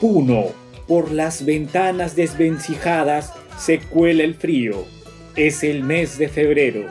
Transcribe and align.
Puno, 0.00 0.46
por 0.86 1.10
las 1.10 1.44
ventanas 1.44 2.14
desvencijadas 2.14 3.32
se 3.58 3.80
cuela 3.80 4.22
el 4.22 4.34
frío. 4.34 4.84
Es 5.34 5.64
el 5.64 5.82
mes 5.82 6.18
de 6.18 6.28
febrero. 6.28 6.86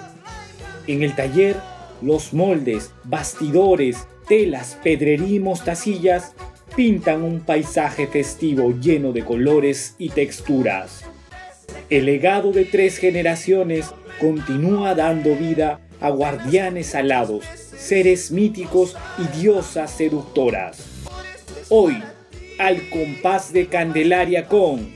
En 0.88 1.04
el 1.04 1.16
taller, 1.16 1.56
los 2.02 2.34
moldes, 2.34 2.92
bastidores, 3.06 4.08
telas, 4.28 4.78
pedrería 4.84 5.38
y 5.38 5.40
mostacillas 5.40 6.34
pintan 6.76 7.24
un 7.24 7.40
paisaje 7.40 8.08
festivo 8.08 8.72
lleno 8.72 9.14
de 9.14 9.24
colores 9.24 9.96
y 9.98 10.10
texturas. 10.10 11.06
El 11.90 12.06
legado 12.06 12.52
de 12.52 12.66
tres 12.66 12.98
generaciones 12.98 13.88
continúa 14.20 14.96
dando 14.96 15.34
vida 15.36 15.80
a 16.02 16.10
guardianes 16.10 16.94
alados, 16.94 17.46
seres 17.78 18.32
míticos 18.32 18.98
y 19.18 19.40
diosas 19.40 19.92
seductoras. 19.92 20.78
Hoy, 21.70 21.98
al 22.60 22.90
compás 22.90 23.54
de 23.54 23.68
Candelaria 23.68 24.48
con 24.48 24.90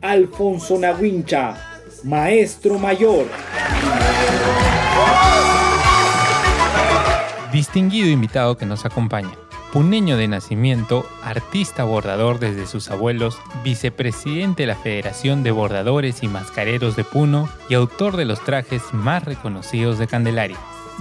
Alfonso 0.00 0.78
Nahuincha, 0.78 1.56
maestro 2.04 2.78
mayor. 2.78 3.26
Distinguido 7.52 8.08
invitado 8.08 8.56
que 8.56 8.66
nos 8.66 8.84
acompaña. 8.84 9.30
Puneño 9.72 10.16
de 10.16 10.26
nacimiento, 10.26 11.06
artista 11.22 11.84
bordador 11.84 12.40
desde 12.40 12.66
sus 12.66 12.90
abuelos, 12.90 13.38
vicepresidente 13.62 14.64
de 14.64 14.66
la 14.66 14.74
Federación 14.74 15.44
de 15.44 15.52
Bordadores 15.52 16.24
y 16.24 16.28
Mascareros 16.28 16.96
de 16.96 17.04
Puno 17.04 17.48
y 17.68 17.74
autor 17.74 18.16
de 18.16 18.24
los 18.24 18.42
trajes 18.44 18.82
más 18.92 19.24
reconocidos 19.24 19.98
de 19.98 20.08
Candelaria. 20.08 20.58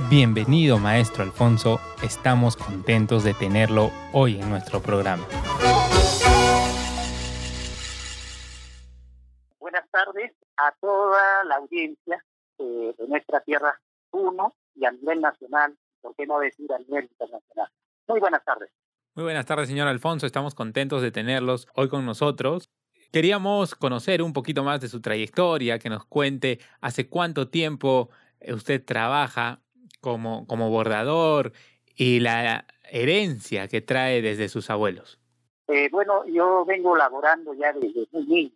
Bienvenido 0.07 0.79
maestro 0.79 1.23
Alfonso, 1.23 1.79
estamos 2.01 2.55
contentos 2.55 3.25
de 3.25 3.33
tenerlo 3.33 3.91
hoy 4.13 4.39
en 4.39 4.49
nuestro 4.49 4.81
programa. 4.81 5.27
Buenas 9.59 9.83
tardes 9.91 10.31
a 10.55 10.71
toda 10.79 11.43
la 11.43 11.57
audiencia 11.57 12.23
eh, 12.59 12.95
de 12.97 13.07
nuestra 13.09 13.41
tierra 13.41 13.77
Puno 14.09 14.55
y 14.73 14.85
a 14.85 14.91
nivel 14.91 15.19
nacional, 15.19 15.75
por 16.01 16.15
qué 16.15 16.25
no 16.25 16.39
decir 16.39 16.71
a 16.71 16.79
nivel 16.79 17.03
internacional. 17.03 17.69
Muy 18.07 18.21
buenas 18.21 18.43
tardes. 18.45 18.69
Muy 19.15 19.25
buenas 19.25 19.45
tardes, 19.45 19.67
señor 19.67 19.89
Alfonso. 19.89 20.25
Estamos 20.25 20.55
contentos 20.55 21.01
de 21.01 21.11
tenerlos 21.11 21.67
hoy 21.75 21.89
con 21.89 22.05
nosotros. 22.05 22.69
Queríamos 23.11 23.75
conocer 23.75 24.21
un 24.21 24.31
poquito 24.31 24.63
más 24.63 24.79
de 24.79 24.87
su 24.87 25.01
trayectoria, 25.01 25.77
que 25.77 25.89
nos 25.89 26.05
cuente 26.05 26.59
hace 26.79 27.09
cuánto 27.09 27.49
tiempo 27.49 28.09
eh, 28.39 28.53
usted 28.53 28.83
trabaja 28.83 29.61
como, 30.01 30.45
como 30.47 30.69
bordador 30.69 31.53
y 31.95 32.19
la 32.19 32.65
herencia 32.89 33.67
que 33.67 33.81
trae 33.81 34.21
desde 34.21 34.49
sus 34.49 34.69
abuelos. 34.69 35.19
Eh, 35.67 35.89
bueno, 35.91 36.25
yo 36.25 36.65
vengo 36.65 36.95
laborando 36.95 37.53
ya 37.53 37.73
desde 37.73 38.07
muy 38.11 38.25
niño, 38.25 38.55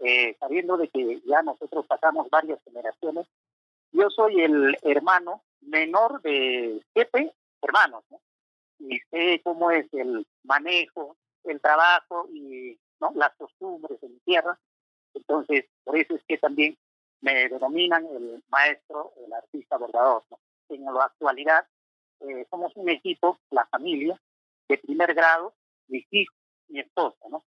eh, 0.00 0.36
sabiendo 0.38 0.76
de 0.76 0.88
que 0.88 1.22
ya 1.26 1.42
nosotros 1.42 1.86
pasamos 1.86 2.28
varias 2.30 2.58
generaciones. 2.64 3.26
Yo 3.92 4.10
soy 4.10 4.42
el 4.42 4.76
hermano 4.82 5.42
menor 5.62 6.20
de 6.22 6.82
siete 6.92 7.32
hermanos, 7.62 8.04
¿no? 8.10 8.20
y 8.78 8.98
sé 9.10 9.40
cómo 9.42 9.70
es 9.70 9.86
el 9.94 10.26
manejo, 10.44 11.16
el 11.44 11.60
trabajo 11.60 12.28
y 12.32 12.78
¿no? 13.00 13.12
las 13.14 13.34
costumbres 13.36 14.02
en 14.02 14.18
tierra. 14.20 14.58
Entonces, 15.14 15.64
por 15.84 15.96
eso 15.96 16.14
es 16.14 16.22
que 16.28 16.38
también 16.38 16.76
me 17.20 17.48
denominan 17.48 18.06
el 18.06 18.42
maestro, 18.48 19.12
el 19.24 19.32
artista 19.32 19.78
bordador. 19.78 20.24
En 20.68 20.84
la 20.84 21.04
actualidad, 21.04 21.66
eh, 22.20 22.46
somos 22.50 22.72
un 22.76 22.88
equipo, 22.88 23.38
la 23.50 23.66
familia, 23.66 24.20
de 24.68 24.78
primer 24.78 25.14
grado, 25.14 25.54
mis 25.88 26.06
hijos, 26.10 26.34
mi 26.68 26.80
esposa, 26.80 27.18
¿no? 27.30 27.44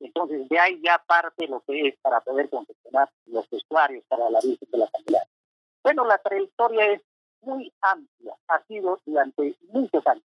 Entonces, 0.00 0.46
de 0.48 0.58
ahí 0.58 0.80
ya 0.82 1.00
parte 1.06 1.46
lo 1.48 1.60
que 1.60 1.88
es 1.88 1.96
para 2.00 2.20
poder 2.20 2.50
confeccionar 2.50 3.08
los 3.26 3.48
vestuarios 3.50 4.04
para 4.08 4.28
la 4.30 4.40
Virgen 4.40 4.68
de 4.70 4.78
la 4.78 4.88
familia. 4.88 5.28
Bueno, 5.82 6.04
la 6.04 6.18
trayectoria 6.18 6.92
es 6.92 7.02
muy 7.40 7.72
amplia, 7.80 8.36
ha 8.48 8.62
sido 8.64 9.00
durante 9.04 9.56
muchos 9.68 10.04
años. 10.06 10.24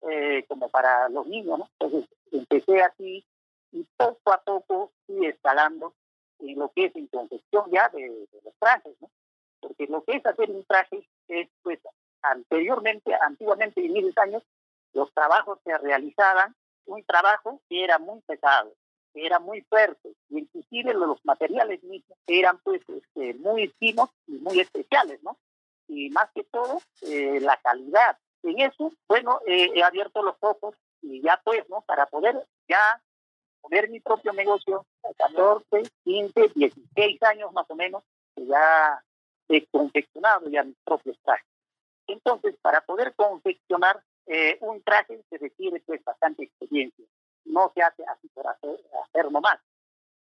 eh, 0.02 0.44
como 0.46 0.68
para 0.68 1.08
los 1.08 1.26
niños, 1.26 1.58
¿no? 1.58 1.68
Entonces, 1.80 2.08
empecé 2.30 2.80
así 2.82 3.26
y 3.72 3.84
poco 3.96 4.32
a 4.32 4.40
poco 4.42 4.92
fui 5.06 5.26
escalando 5.26 5.92
en 6.38 6.58
lo 6.58 6.70
que 6.70 6.86
es 6.86 6.96
en 6.96 7.08
confección 7.08 7.68
ya 7.72 7.88
de, 7.88 8.28
los 8.44 8.54
trajes, 8.60 8.94
¿no? 9.00 9.10
Porque 9.60 9.88
lo 9.88 10.04
que 10.04 10.16
es 10.16 10.26
hacer 10.26 10.50
un 10.50 10.64
traje 10.64 11.04
es, 11.26 11.48
pues, 11.62 11.80
anteriormente, 12.22 13.12
antiguamente, 13.20 13.84
en 13.84 13.92
miles 13.92 14.16
años, 14.18 14.44
los 14.92 15.12
trabajos 15.12 15.58
se 15.64 15.76
realizaban, 15.78 16.54
un 16.86 17.04
trabajo 17.04 17.60
que 17.68 17.82
era 17.82 17.98
muy 17.98 18.20
pesado, 18.20 18.72
era 19.14 19.38
muy 19.38 19.62
fuerte, 19.62 20.14
y 20.28 20.38
inclusive 20.38 20.94
los 20.94 21.24
materiales 21.24 21.82
mismos 21.82 22.18
eran, 22.26 22.58
pues, 22.58 22.82
este, 22.88 23.34
muy 23.34 23.68
finos 23.78 24.10
y 24.26 24.32
muy 24.32 24.60
especiales, 24.60 25.22
¿no? 25.22 25.38
Y 25.88 26.10
más 26.10 26.30
que 26.34 26.44
todo, 26.44 26.80
eh, 27.02 27.40
la 27.40 27.56
calidad. 27.58 28.18
En 28.42 28.60
eso, 28.60 28.92
bueno, 29.08 29.40
eh, 29.46 29.70
he 29.74 29.82
abierto 29.82 30.22
los 30.22 30.36
ojos 30.40 30.76
y 31.02 31.20
ya 31.22 31.40
pues, 31.44 31.68
¿no? 31.68 31.80
Para 31.82 32.06
poder 32.06 32.46
ya 32.68 33.02
poner 33.60 33.90
mi 33.90 34.00
propio 34.00 34.32
negocio 34.32 34.86
a 35.02 35.14
14, 35.14 35.82
15, 36.04 36.48
16 36.54 37.22
años 37.22 37.52
más 37.52 37.66
o 37.70 37.74
menos, 37.74 38.02
ya 38.36 39.02
he 39.48 39.66
confeccionado 39.66 40.48
ya 40.48 40.62
mis 40.62 40.76
propios 40.84 41.18
trajes. 41.24 41.46
Entonces, 42.06 42.54
para 42.62 42.80
poder 42.82 43.14
confeccionar 43.14 44.02
eh, 44.26 44.58
un 44.60 44.82
traje 44.82 45.22
se 45.30 45.38
requiere 45.38 45.80
pues 45.86 46.02
bastante 46.04 46.44
experiencia. 46.44 47.04
No 47.48 47.72
se 47.74 47.82
hace 47.82 48.04
así 48.04 48.28
por 48.28 48.46
hacer, 48.46 48.78
hacer 49.04 49.30
nomás. 49.32 49.58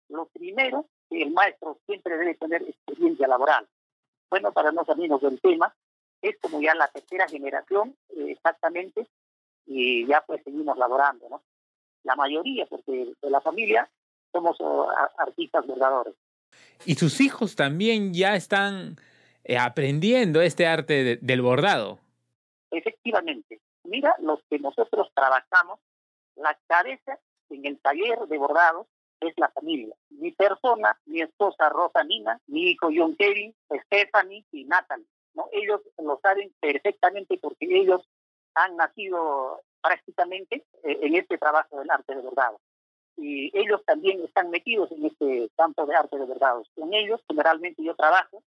Lo 0.09 0.25
primero, 0.27 0.87
que 1.09 1.23
el 1.23 1.31
maestro 1.31 1.79
siempre 1.85 2.17
debe 2.17 2.35
tener 2.35 2.61
experiencia 2.61 3.27
laboral. 3.27 3.67
Bueno, 4.29 4.51
para 4.51 4.71
no 4.71 4.83
salirnos 4.85 5.21
del 5.21 5.39
tema, 5.41 5.73
es 6.21 6.37
como 6.39 6.61
ya 6.61 6.73
la 6.75 6.87
tercera 6.87 7.27
generación 7.27 7.95
eh, 8.09 8.31
exactamente 8.31 9.07
y 9.65 10.05
ya 10.05 10.23
pues 10.25 10.43
seguimos 10.43 10.77
laborando, 10.77 11.29
¿no? 11.29 11.41
la 12.03 12.15
mayoría, 12.15 12.65
porque 12.65 13.13
de 13.21 13.29
la 13.29 13.41
familia 13.41 13.89
somos 14.31 14.57
oh, 14.59 14.89
artistas 15.17 15.65
bordadores. 15.65 16.15
Y 16.85 16.95
sus 16.95 17.21
hijos 17.21 17.55
también 17.55 18.13
ya 18.13 18.35
están 18.35 18.97
eh, 19.43 19.57
aprendiendo 19.57 20.41
este 20.41 20.67
arte 20.67 21.17
del 21.21 21.41
bordado. 21.41 21.99
Efectivamente. 22.71 23.61
Mira, 23.83 24.15
los 24.19 24.39
que 24.49 24.59
nosotros 24.59 25.09
trabajamos, 25.13 25.79
la 26.35 26.57
cabeza 26.67 27.19
en 27.49 27.65
el 27.65 27.79
taller 27.79 28.19
de 28.27 28.37
bordados 28.37 28.87
es 29.19 29.33
la 29.37 29.49
familia. 29.49 29.95
Mi 30.09 30.31
persona, 30.31 30.99
mi 31.05 31.21
esposa 31.21 31.69
Rosa 31.69 32.03
Nina, 32.03 32.39
mi 32.47 32.71
hijo 32.71 32.89
John 32.93 33.15
Kevin, 33.15 33.55
Stephanie 33.85 34.45
y 34.51 34.65
Natalie. 34.65 35.05
¿no? 35.33 35.47
Ellos 35.51 35.81
lo 35.97 36.19
saben 36.21 36.53
perfectamente 36.59 37.37
porque 37.37 37.67
ellos 37.69 38.01
han 38.55 38.75
nacido 38.75 39.61
prácticamente 39.81 40.65
eh, 40.83 40.99
en 41.01 41.15
este 41.15 41.37
trabajo 41.37 41.79
del 41.79 41.89
arte 41.89 42.15
de 42.15 42.21
bordado. 42.21 42.59
Y 43.15 43.57
ellos 43.57 43.83
también 43.85 44.23
están 44.23 44.49
metidos 44.49 44.91
en 44.91 45.05
este 45.05 45.49
campo 45.55 45.85
de 45.85 45.95
arte 45.95 46.17
de 46.17 46.25
bordados. 46.25 46.67
Con 46.75 46.93
ellos 46.93 47.21
generalmente 47.27 47.83
yo 47.83 47.95
trabajo 47.95 48.43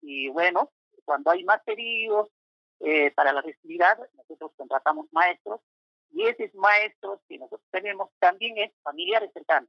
y 0.00 0.28
bueno, 0.28 0.70
cuando 1.04 1.30
hay 1.30 1.44
más 1.44 1.62
pedidos 1.62 2.28
eh, 2.80 3.12
para 3.12 3.32
la 3.32 3.42
festividad, 3.42 3.96
nosotros 4.14 4.52
contratamos 4.56 5.06
maestros 5.12 5.60
y 6.12 6.26
esos 6.26 6.54
maestros 6.54 7.20
que 7.28 7.38
nosotros 7.38 7.66
tenemos 7.70 8.10
también 8.18 8.58
es 8.58 8.72
familiares 8.82 9.30
cercanos. 9.32 9.68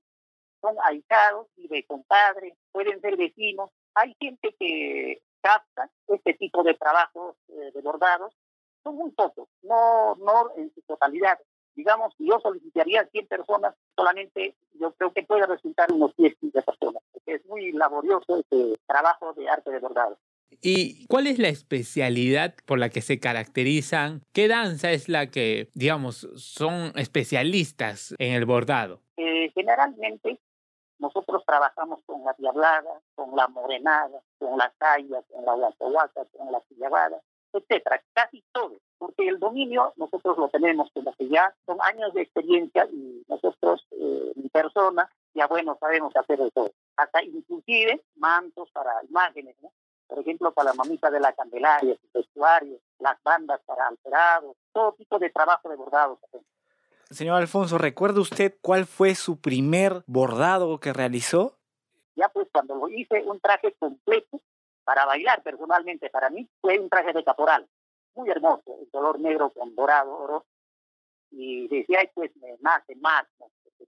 Son 0.62 0.76
ahijados 0.84 1.48
y 1.58 1.68
de 1.68 1.86
compadres, 1.86 2.54
pueden 2.72 3.02
ser 3.02 3.18
vecinos. 3.18 3.70
Hay 3.96 4.16
gente 4.20 4.56
que 4.60 5.22
capta 5.42 5.90
este 6.08 6.34
tipo 6.36 6.64
de 6.64 6.74
trabajos 6.74 7.36
eh, 7.50 7.72
de 7.74 7.82
bordados 7.82 8.34
son 8.84 8.96
muy 8.96 9.12
pocos, 9.12 9.48
no, 9.62 10.16
no 10.16 10.52
en 10.58 10.74
su 10.74 10.82
totalidad. 10.82 11.40
Digamos, 11.76 12.14
yo 12.20 12.40
solicitaría 12.40 13.06
100 13.08 13.28
personas, 13.28 13.76
solamente 13.96 14.56
yo 14.74 14.92
creo 14.94 15.12
que 15.14 15.24
puede 15.24 15.48
resultar 15.48 15.92
unos 15.92 16.16
10, 16.18 16.36
15 16.38 16.62
personas, 16.62 17.04
es 17.26 17.46
muy 17.46 17.72
laborioso 17.72 18.38
este 18.38 18.80
trabajo 18.86 19.34
de 19.34 19.50
arte 19.50 19.72
de 19.72 19.80
bordado. 19.80 20.18
¿Y 20.64 21.06
cuál 21.08 21.28
es 21.28 21.40
la 21.40 21.50
especialidad 21.50 22.56
por 22.66 22.80
la 22.80 22.90
que 22.90 23.02
se 23.02 23.20
caracterizan? 23.20 24.22
¿Qué 24.32 24.48
danza 24.48 24.92
es 24.92 25.10
la 25.10 25.28
que, 25.28 25.70
digamos, 25.74 26.28
son 26.36 26.94
especialistas 26.96 28.16
en 28.18 28.34
el 28.34 28.46
bordado? 28.46 29.02
Eh, 29.18 29.52
generalmente 29.54 30.40
nosotros 31.00 31.44
trabajamos 31.46 32.00
con 32.06 32.24
la 32.24 32.34
diablada, 32.38 33.02
con 33.16 33.36
la 33.36 33.50
morenada, 33.50 34.22
con 34.40 34.58
las 34.58 34.72
callas, 34.78 35.26
con 35.30 35.44
la 35.44 35.54
guacahuaca, 35.54 36.26
con 36.38 36.50
la 36.50 36.62
sillabada 36.70 37.22
etcétera, 37.54 38.02
casi 38.14 38.44
todo, 38.52 38.78
porque 38.98 39.28
el 39.28 39.40
dominio 39.40 39.94
nosotros 39.98 40.38
lo 40.38 40.50
tenemos 40.50 40.90
como 40.94 41.14
que 41.14 41.30
ya 41.30 41.54
son 41.66 41.78
años 41.82 42.14
de 42.14 42.24
experiencia 42.24 42.88
y 42.92 43.24
nosotros, 43.28 43.86
eh, 43.92 44.32
persona, 44.52 45.10
ya 45.34 45.48
bueno, 45.48 45.78
sabemos 45.80 46.16
hacer 46.16 46.38
de 46.40 46.52
todo, 46.52 46.72
hasta 46.96 47.24
inclusive 47.24 48.04
mantos 48.16 48.70
para 48.72 49.04
imágenes, 49.10 49.56
¿no? 49.62 49.72
Por 50.08 50.20
ejemplo, 50.20 50.54
para 50.54 50.72
la 50.72 50.74
mamita 50.76 51.10
de 51.10 51.20
la 51.20 51.34
Candelaria, 51.34 51.98
vestuarios, 52.14 52.82
las 53.00 53.22
bandas 53.24 53.62
para 53.66 53.88
alterados, 53.88 54.56
todo 54.72 54.94
tipo 54.94 55.20
de 55.20 55.30
trabajo 55.30 55.70
de 55.70 55.76
bordados. 55.76 56.20
Señor 57.10 57.38
Alfonso, 57.38 57.78
¿recuerda 57.78 58.22
usted 58.22 58.56
cuál 58.62 58.86
fue 58.86 59.16
su 59.16 59.40
primer 59.40 60.04
bordado 60.08 60.80
que 60.80 60.94
realizó? 60.94 61.58
Ya 62.16 62.30
pues 62.30 62.48
cuando 62.52 62.76
lo 62.76 62.90
hice 62.90 63.24
un 63.24 63.40
traje 63.40 63.74
completo 63.74 64.42
para 64.84 65.06
bailar 65.06 65.42
personalmente 65.44 66.10
para 66.10 66.30
mí 66.30 66.48
fue 66.62 66.80
un 66.80 66.90
traje 66.90 67.14
de 67.14 67.24
caporal, 67.24 67.68
muy 68.16 68.30
hermoso, 68.30 68.78
el 68.82 68.90
color 68.90 69.20
negro 69.20 69.52
con 69.52 69.76
dorado, 69.76 70.16
oro. 70.16 70.46
Y 71.32 71.68
decía, 71.68 72.00
pues 72.14 72.36
me 72.38 72.56
nace 72.62 72.96
más, 72.96 73.26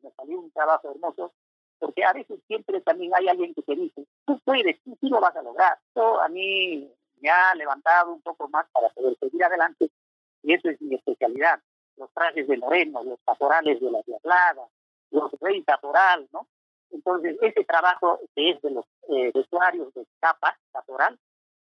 me 0.01 0.11
salió 0.11 0.39
un 0.39 0.51
trabajo 0.51 0.89
hermoso 0.89 1.33
porque 1.79 2.03
a 2.03 2.13
veces 2.13 2.39
siempre 2.47 2.81
también 2.81 3.11
hay 3.15 3.27
alguien 3.27 3.53
que 3.53 3.61
te 3.61 3.75
dice, 3.75 4.05
tú 4.25 4.39
puedes, 4.43 4.81
tú 4.83 4.97
sí 4.99 5.09
lo 5.09 5.19
vas 5.19 5.35
a 5.35 5.41
lograr. 5.41 5.77
Esto 5.87 6.21
a 6.21 6.27
mí 6.29 6.91
me 7.21 7.29
ha 7.29 7.53
levantado 7.55 8.13
un 8.13 8.21
poco 8.21 8.47
más 8.49 8.65
para 8.71 8.89
poder 8.89 9.17
seguir 9.19 9.43
adelante 9.43 9.89
y 10.43 10.53
eso 10.53 10.69
es 10.69 10.81
mi 10.81 10.95
especialidad. 10.95 11.59
Los 11.97 12.11
trajes 12.13 12.47
de 12.47 12.57
Moreno, 12.57 13.03
los 13.03 13.19
caporales 13.25 13.79
de 13.79 13.91
la 13.91 14.01
Diablada, 14.05 14.67
los 15.11 15.31
rey 15.39 15.63
caporal, 15.63 16.27
¿no? 16.33 16.47
Entonces, 16.91 17.37
ese 17.41 17.63
trabajo 17.63 18.19
que 18.35 18.51
es 18.51 18.61
de 18.61 18.71
los 18.71 18.85
eh, 19.09 19.31
vestuarios 19.33 19.93
de 19.93 20.05
capa 20.19 20.57
caporal, 20.71 21.17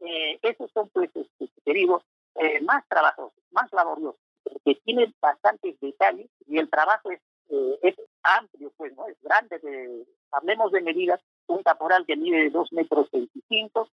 eh, 0.01 0.39
esos 0.41 0.69
son, 0.71 0.89
pues, 0.89 1.09
este, 1.15 1.49
te 1.63 1.73
digo, 1.73 2.01
eh, 2.35 2.61
más 2.61 2.87
trabajosos, 2.87 3.33
más 3.51 3.71
laboriosos, 3.73 4.19
que 4.63 4.75
tienen 4.75 5.13
bastantes 5.19 5.79
detalles 5.79 6.29
y 6.47 6.57
el 6.57 6.69
trabajo 6.69 7.11
es 7.11 7.19
eh, 7.49 7.79
es 7.81 7.95
amplio, 8.23 8.71
pues, 8.77 8.95
¿no? 8.95 9.07
Es 9.07 9.17
grande. 9.21 9.59
De, 9.59 10.05
hablemos 10.31 10.71
de 10.71 10.81
medidas, 10.81 11.21
un 11.47 11.63
caporal 11.63 12.05
que 12.05 12.15
mide 12.15 12.49
2 12.49 12.73
metros 12.73 13.09
25 13.11 13.89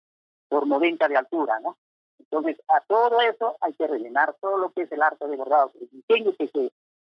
por 0.49 0.67
90 0.67 1.07
de 1.07 1.17
altura, 1.17 1.59
¿no? 1.59 1.77
Entonces, 2.19 2.57
a 2.67 2.81
todo 2.81 3.21
eso 3.21 3.57
hay 3.61 3.73
que 3.73 3.87
rellenar 3.87 4.35
todo 4.41 4.57
lo 4.57 4.71
que 4.71 4.83
es 4.83 4.91
el 4.91 5.01
arte 5.01 5.27
de 5.27 5.35
bordado, 5.35 5.71
el 5.79 5.89
diseño 5.89 6.33
que 6.37 6.47
se 6.47 6.71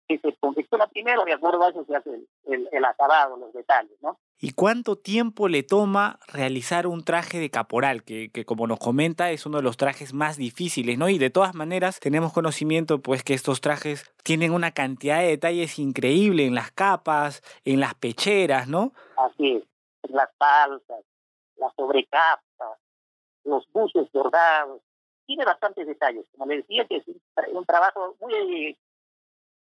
que 0.09 0.19
se 0.19 0.37
confecciona 0.39 0.87
primero, 0.89 1.25
de 1.25 1.33
acuerdo 1.33 1.63
a 1.63 1.71
eso 1.71 1.85
se 1.85 1.95
hace 1.95 2.27
el, 2.47 2.69
el, 2.73 2.85
acabado, 2.85 3.37
los 3.37 3.53
detalles, 3.53 3.97
¿no? 4.03 4.19
¿Y 4.45 4.55
cuánto 4.55 4.97
tiempo 4.97 5.47
le 5.47 5.63
toma 5.63 6.19
realizar 6.27 6.89
un 6.89 7.05
traje 7.05 7.39
de 7.39 7.49
caporal? 7.49 8.03
Que, 8.03 8.29
que, 8.33 8.45
como 8.45 8.67
nos 8.67 8.81
comenta 8.81 9.31
es 9.31 9.47
uno 9.47 9.59
de 9.59 9.63
los 9.63 9.77
trajes 9.77 10.13
más 10.13 10.37
difíciles, 10.37 10.99
¿no? 10.99 11.09
Y 11.09 11.17
de 11.17 11.31
todas 11.31 11.55
maneras 11.55 12.01
tenemos 12.01 12.33
conocimiento 12.33 13.01
pues 13.01 13.23
que 13.23 13.35
estos 13.35 13.61
trajes 13.61 14.13
tienen 14.25 14.53
una 14.53 14.73
cantidad 14.73 15.21
de 15.21 15.29
detalles 15.29 15.79
increíble 15.79 16.45
en 16.45 16.57
las 16.57 16.73
capas, 16.73 17.41
en 17.65 17.79
las 17.79 17.95
pecheras, 17.95 18.67
¿no? 18.67 18.93
Así 19.17 19.59
es, 19.59 20.11
las 20.11 20.29
palzas, 20.37 21.05
las 21.55 21.73
sobrecapas, 21.77 22.81
los 23.45 23.65
buses 23.71 24.11
bordados, 24.11 24.83
tiene 25.25 25.45
bastantes 25.45 25.87
detalles. 25.87 26.27
Como 26.33 26.47
le 26.47 26.57
decía, 26.57 26.85
que 26.89 26.97
es 26.97 27.07
un, 27.07 27.23
un 27.53 27.65
trabajo 27.65 28.17
muy 28.21 28.77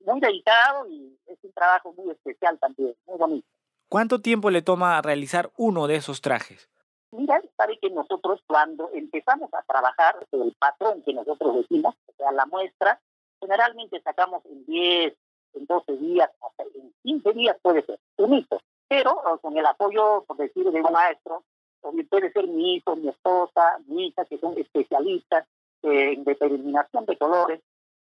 muy 0.06 0.20
dedicado 0.20 0.88
y 0.90 1.20
es 1.28 1.38
un 1.44 1.54
trabajo 1.54 1.94
muy 1.94 2.10
especial 2.10 2.58
también, 2.58 2.96
muy 3.06 3.20
bonito. 3.20 3.48
¿Cuánto 3.92 4.22
tiempo 4.22 4.52
le 4.52 4.62
toma 4.62 5.02
realizar 5.02 5.52
uno 5.58 5.86
de 5.86 5.98
esos 5.98 6.22
trajes? 6.22 6.70
Mira, 7.12 7.42
sabe 7.58 7.78
que 7.78 7.90
nosotros 7.90 8.40
cuando 8.48 8.90
empezamos 8.94 9.54
a 9.54 9.64
trabajar 9.64 10.16
el 10.32 10.56
patrón 10.58 11.04
que 11.04 11.12
nosotros 11.14 11.58
decimos, 11.58 11.94
o 12.08 12.14
sea, 12.16 12.32
la 12.32 12.46
muestra, 12.46 13.02
generalmente 13.42 14.00
sacamos 14.00 14.46
en 14.46 14.66
10, 14.66 15.14
en 15.56 15.66
12 15.66 15.98
días, 15.98 16.32
hasta 16.42 16.64
en 16.74 16.94
15 17.04 17.34
días 17.34 17.58
puede 17.62 17.86
ser, 17.86 18.00
un 18.16 18.34
hito. 18.34 18.62
Pero 18.88 19.22
con 19.42 19.58
el 19.58 19.66
apoyo, 19.66 20.24
por 20.26 20.38
decir, 20.38 20.72
de 20.72 20.82
un 20.82 20.94
maestro, 20.94 21.44
puede 22.10 22.32
ser 22.32 22.48
mi 22.48 22.76
hijo, 22.76 22.96
mi 22.96 23.10
esposa, 23.10 23.78
mi 23.88 24.08
hija, 24.08 24.24
que 24.24 24.38
son 24.38 24.58
especialistas 24.58 25.46
en 25.84 26.24
determinación 26.24 27.06
de 27.08 27.18
colores, 27.18 27.60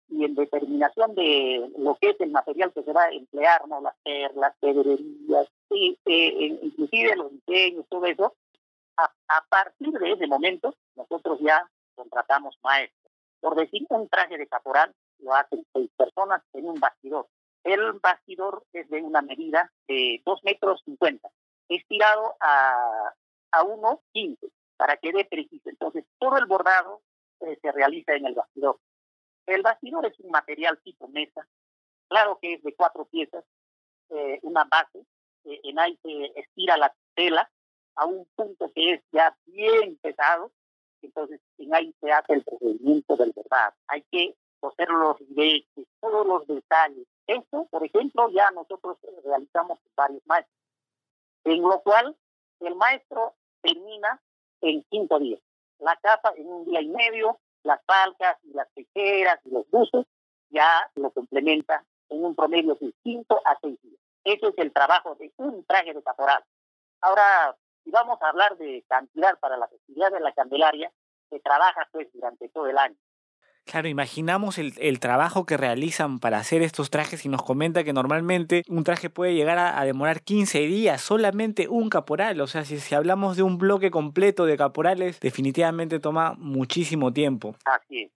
y 0.09 0.23
en 0.23 0.35
determinación 0.35 1.15
de 1.15 1.69
lo 1.77 1.95
que 1.95 2.11
es 2.11 2.21
el 2.21 2.31
material 2.31 2.71
que 2.73 2.83
se 2.83 2.93
va 2.93 3.03
a 3.03 3.11
emplear, 3.11 3.67
¿no? 3.67 3.81
las 3.81 3.95
perlas, 4.03 4.53
pedrerías, 4.59 5.47
y, 5.69 5.97
eh, 6.05 6.59
inclusive 6.61 7.15
los 7.15 7.31
diseños, 7.31 7.85
todo 7.89 8.05
eso, 8.05 8.35
a, 8.97 9.11
a, 9.27 9.45
partir 9.49 9.91
de 9.91 10.13
ese 10.13 10.27
momento 10.27 10.73
nosotros 10.95 11.39
ya 11.41 11.69
contratamos 11.95 12.57
maestros. 12.63 13.11
Por 13.39 13.55
decir 13.55 13.85
un 13.89 14.07
traje 14.09 14.37
de 14.37 14.47
caporal 14.47 14.93
lo 15.19 15.33
hacen 15.33 15.65
seis 15.73 15.89
personas 15.95 16.41
en 16.53 16.69
un 16.69 16.79
bastidor. 16.79 17.27
El 17.63 17.93
bastidor 17.93 18.63
es 18.73 18.89
de 18.89 19.01
una 19.01 19.21
medida 19.21 19.71
de 19.87 20.21
dos 20.25 20.43
metros 20.43 20.81
cincuenta, 20.85 21.29
estirado 21.67 22.35
a, 22.39 23.13
a 23.51 23.63
1,15 23.63 24.37
para 24.77 24.97
que 24.97 25.11
dé 25.11 25.25
preciso. 25.25 25.69
Entonces 25.69 26.05
todo 26.19 26.37
el 26.37 26.45
bordado 26.45 27.01
eh, 27.41 27.57
se 27.61 27.71
realiza 27.71 28.13
en 28.13 28.25
el 28.25 28.35
bastidor. 28.35 28.79
El 29.45 29.61
bastidor 29.61 30.05
es 30.05 30.19
un 30.19 30.31
material 30.31 30.79
tipo 30.83 31.07
mesa, 31.07 31.47
claro 32.07 32.37
que 32.41 32.53
es 32.53 32.63
de 32.63 32.75
cuatro 32.75 33.05
piezas, 33.05 33.45
eh, 34.09 34.39
una 34.43 34.63
base, 34.65 35.05
eh, 35.47 35.59
en 35.63 35.79
ahí 35.79 35.97
se 36.03 36.39
estira 36.39 36.77
la 36.77 36.93
tela 37.15 37.49
a 37.95 38.05
un 38.05 38.25
punto 38.35 38.71
que 38.73 38.93
es 38.93 39.01
ya 39.11 39.35
bien 39.45 39.97
pesado, 39.97 40.51
entonces 41.01 41.41
en 41.57 41.73
ahí 41.73 41.93
se 41.99 42.11
hace 42.11 42.33
el 42.33 42.43
procedimiento 42.43 43.15
del 43.15 43.33
verdad. 43.35 43.73
Hay 43.87 44.03
que 44.11 44.35
coser 44.59 44.89
los 44.89 45.17
ribetes, 45.19 45.87
todos 45.99 46.25
los 46.25 46.47
detalles. 46.47 47.07
Esto, 47.25 47.67
por 47.69 47.83
ejemplo, 47.83 48.29
ya 48.29 48.51
nosotros 48.51 48.97
realizamos 49.23 49.79
varios 49.95 50.25
maestros, 50.25 50.57
en 51.43 51.61
lo 51.61 51.81
cual 51.81 52.15
el 52.59 52.75
maestro 52.75 53.35
termina 53.61 54.21
en 54.61 54.85
cinco 54.89 55.19
días. 55.19 55.41
La 55.79 55.95
capa 55.97 56.33
en 56.35 56.47
un 56.47 56.65
día 56.65 56.81
y 56.81 56.89
medio, 56.89 57.39
las 57.63 57.83
palcas 57.85 58.37
y 58.43 58.53
las 58.53 58.67
pecheras 58.73 59.39
y 59.45 59.51
los 59.51 59.69
buses, 59.69 60.05
ya 60.49 60.89
lo 60.95 61.11
complementa 61.11 61.83
en 62.09 62.23
un 62.23 62.35
promedio 62.35 62.75
de 62.75 62.93
5 63.03 63.41
a 63.45 63.57
6 63.61 63.81
días. 63.81 63.99
Ese 64.27 64.47
es 64.47 64.57
el 64.57 64.73
trabajo 64.73 65.15
de 65.15 65.31
un 65.37 65.63
traje 65.63 65.93
de 65.93 66.03
caporal. 66.03 66.43
Ahora, 66.99 67.55
si 67.85 67.91
vamos 67.91 68.21
a 68.21 68.27
hablar 68.27 68.57
de 68.57 68.83
cantidad 68.89 69.39
para 69.39 69.55
la 69.55 69.69
festividad 69.69 70.11
de 70.11 70.19
la 70.19 70.33
Candelaria, 70.33 70.91
se 71.29 71.39
trabaja 71.39 71.87
pues 71.93 72.09
durante 72.11 72.49
todo 72.49 72.67
el 72.67 72.77
año. 72.77 72.97
Claro, 73.63 73.87
imaginamos 73.87 74.57
el, 74.57 74.73
el, 74.79 74.99
trabajo 74.99 75.45
que 75.45 75.55
realizan 75.55 76.19
para 76.19 76.39
hacer 76.39 76.61
estos 76.61 76.89
trajes 76.89 77.25
y 77.25 77.29
nos 77.29 77.41
comenta 77.41 77.85
que 77.85 77.93
normalmente 77.93 78.63
un 78.67 78.83
traje 78.83 79.09
puede 79.09 79.33
llegar 79.33 79.57
a, 79.59 79.79
a, 79.79 79.85
demorar 79.85 80.21
15 80.21 80.59
días, 80.59 81.01
solamente 81.01 81.69
un 81.69 81.89
caporal. 81.89 82.41
O 82.41 82.47
sea, 82.47 82.65
si, 82.65 82.79
si 82.79 82.95
hablamos 82.95 83.37
de 83.37 83.43
un 83.43 83.57
bloque 83.57 83.91
completo 83.91 84.45
de 84.45 84.57
caporales, 84.57 85.21
definitivamente 85.21 85.99
toma 85.99 86.33
muchísimo 86.37 87.13
tiempo. 87.13 87.55
Así 87.63 88.03
es. 88.03 88.11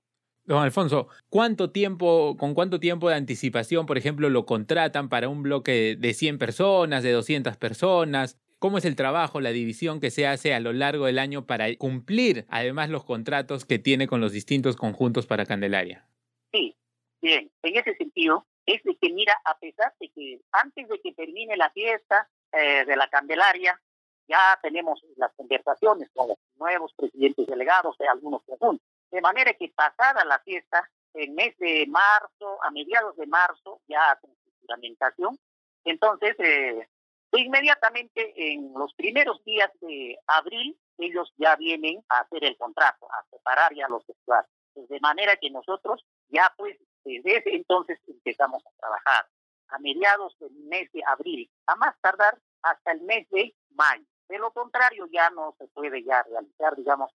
Don 0.51 0.63
Alfonso, 0.63 1.07
¿cuánto 1.29 1.71
tiempo, 1.71 2.35
con 2.37 2.53
cuánto 2.53 2.81
tiempo 2.81 3.07
de 3.07 3.15
anticipación, 3.15 3.85
por 3.85 3.97
ejemplo, 3.97 4.29
lo 4.29 4.45
contratan 4.45 5.07
para 5.07 5.29
un 5.29 5.43
bloque 5.43 5.95
de 5.97 6.13
100 6.13 6.39
personas, 6.39 7.03
de 7.03 7.13
200 7.13 7.55
personas? 7.55 8.37
¿Cómo 8.59 8.77
es 8.77 8.83
el 8.83 8.97
trabajo, 8.97 9.39
la 9.39 9.51
división 9.51 10.01
que 10.01 10.11
se 10.11 10.27
hace 10.27 10.53
a 10.53 10.59
lo 10.59 10.73
largo 10.73 11.05
del 11.05 11.19
año 11.19 11.45
para 11.45 11.73
cumplir 11.77 12.45
además 12.49 12.89
los 12.89 13.05
contratos 13.05 13.63
que 13.63 13.79
tiene 13.79 14.07
con 14.07 14.19
los 14.19 14.33
distintos 14.33 14.75
conjuntos 14.75 15.25
para 15.25 15.45
Candelaria? 15.45 16.05
Sí, 16.51 16.75
bien, 17.21 17.49
en 17.63 17.77
ese 17.77 17.95
sentido, 17.95 18.45
es 18.65 18.83
de 18.83 18.97
que 18.97 19.09
mira, 19.09 19.33
a 19.45 19.57
pesar 19.57 19.93
de 20.01 20.09
que 20.09 20.41
antes 20.51 20.85
de 20.89 20.99
que 20.99 21.13
termine 21.13 21.55
la 21.55 21.69
fiesta 21.69 22.27
eh, 22.51 22.83
de 22.85 22.97
la 22.97 23.07
Candelaria, 23.07 23.79
ya 24.27 24.59
tenemos 24.61 25.01
las 25.15 25.31
conversaciones 25.31 26.09
con 26.13 26.27
los 26.27 26.37
nuevos 26.57 26.93
presidentes 26.97 27.47
delegados 27.47 27.97
de 27.97 28.09
algunos 28.09 28.41
conjuntos. 28.43 28.90
De 29.11 29.21
manera 29.21 29.53
que 29.53 29.69
pasada 29.69 30.25
la 30.25 30.39
fiesta, 30.39 30.89
en 31.13 31.35
mes 31.35 31.57
de 31.57 31.85
marzo, 31.87 32.63
a 32.63 32.71
mediados 32.71 33.15
de 33.17 33.27
marzo, 33.27 33.81
ya 33.87 34.17
con 34.21 34.31
su 34.31 34.51
juramentación, 34.61 35.37
entonces 35.83 36.35
eh, 36.39 36.87
Inmediatamente 37.33 38.33
en 38.35 38.73
los 38.73 38.93
primeros 38.93 39.41
días 39.45 39.71
de 39.79 40.19
abril, 40.27 40.77
ellos 40.97 41.33
ya 41.37 41.55
vienen 41.55 42.03
a 42.09 42.19
hacer 42.19 42.43
el 42.43 42.57
contrato, 42.57 43.07
a 43.09 43.23
separar 43.31 43.73
ya 43.73 43.87
los 43.87 44.05
vestuarios. 44.05 44.51
De 44.75 44.99
manera 44.99 45.35
que 45.37 45.49
nosotros 45.49 46.05
ya 46.27 46.53
pues 46.57 46.77
desde 47.05 47.37
ese 47.37 47.55
entonces 47.55 47.99
empezamos 48.07 48.65
a 48.65 48.71
trabajar. 48.77 49.27
A 49.69 49.79
mediados 49.79 50.37
del 50.39 50.51
mes 50.51 50.91
de 50.91 51.01
abril, 51.07 51.49
a 51.67 51.75
más 51.77 51.95
tardar 52.01 52.37
hasta 52.61 52.91
el 52.91 53.01
mes 53.03 53.29
de 53.29 53.55
mayo. 53.69 54.03
De 54.27 54.37
lo 54.37 54.51
contrario, 54.51 55.07
ya 55.09 55.29
no 55.29 55.55
se 55.57 55.67
puede 55.69 56.03
ya 56.03 56.23
realizar, 56.23 56.75
digamos, 56.75 57.11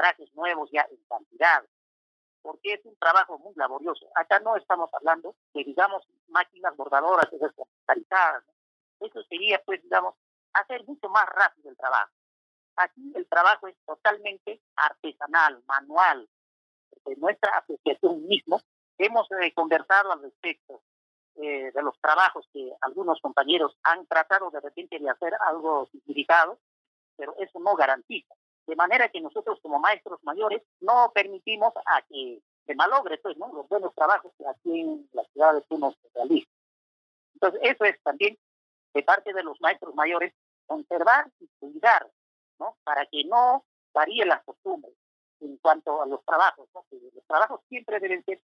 trajes 0.00 0.34
nuevos 0.34 0.70
ya 0.72 0.86
en 0.90 0.96
cantidad, 1.08 1.62
porque 2.40 2.72
es 2.72 2.84
un 2.86 2.96
trabajo 2.96 3.38
muy 3.38 3.52
laborioso. 3.54 4.06
Acá 4.14 4.40
no 4.40 4.56
estamos 4.56 4.88
hablando 4.94 5.36
de, 5.52 5.62
digamos, 5.62 6.02
máquinas 6.28 6.74
bordadoras 6.74 7.28
computarizadas, 7.54 8.44
¿no? 8.46 9.06
Eso 9.06 9.22
sería, 9.24 9.62
pues, 9.64 9.82
digamos, 9.82 10.14
hacer 10.54 10.86
mucho 10.86 11.10
más 11.10 11.26
rápido 11.26 11.68
el 11.68 11.76
trabajo. 11.76 12.12
Aquí 12.76 13.12
el 13.14 13.28
trabajo 13.28 13.68
es 13.68 13.76
totalmente 13.84 14.62
artesanal, 14.76 15.62
manual. 15.66 16.28
de 17.04 17.16
nuestra 17.16 17.58
asociación 17.58 18.26
mismo, 18.26 18.60
hemos 18.98 19.26
eh, 19.32 19.52
conversado 19.54 20.12
al 20.12 20.22
respecto 20.22 20.82
eh, 21.36 21.70
de 21.72 21.82
los 21.82 21.98
trabajos 22.00 22.46
que 22.52 22.72
algunos 22.82 23.20
compañeros 23.20 23.76
han 23.82 24.06
tratado 24.06 24.50
de 24.50 24.60
repente 24.60 24.98
de 24.98 25.08
hacer 25.10 25.32
algo 25.46 25.88
significado, 25.92 26.58
pero 27.16 27.34
eso 27.38 27.58
no 27.60 27.74
garantiza. 27.74 28.34
De 28.70 28.76
manera 28.76 29.08
que 29.08 29.20
nosotros 29.20 29.58
como 29.60 29.80
maestros 29.80 30.22
mayores 30.22 30.62
no 30.78 31.10
permitimos 31.12 31.72
a 31.86 32.02
que 32.02 32.40
se 32.64 32.74
malogre 32.76 33.18
pues, 33.18 33.36
¿no? 33.36 33.52
los 33.52 33.68
buenos 33.68 33.92
trabajos 33.96 34.30
que 34.38 34.46
aquí 34.46 34.82
en 34.82 35.10
la 35.12 35.24
ciudad 35.24 35.54
de 35.54 35.62
Puno 35.62 35.90
se 35.90 36.08
realizan. 36.14 36.52
Entonces, 37.34 37.60
eso 37.64 37.84
es 37.84 38.00
también 38.04 38.38
de 38.94 39.02
parte 39.02 39.32
de 39.32 39.42
los 39.42 39.60
maestros 39.60 39.92
mayores, 39.96 40.32
conservar 40.66 41.28
y 41.40 41.48
cuidar, 41.58 42.08
¿no? 42.60 42.76
Para 42.84 43.06
que 43.06 43.24
no 43.24 43.64
varíe 43.92 44.24
las 44.24 44.44
costumbres 44.44 44.94
en 45.40 45.56
cuanto 45.56 46.02
a 46.02 46.06
los 46.06 46.24
trabajos, 46.24 46.68
¿no? 46.72 46.84
los 46.92 47.26
trabajos 47.26 47.60
siempre 47.68 47.98
deben 47.98 48.24
ser 48.24 48.40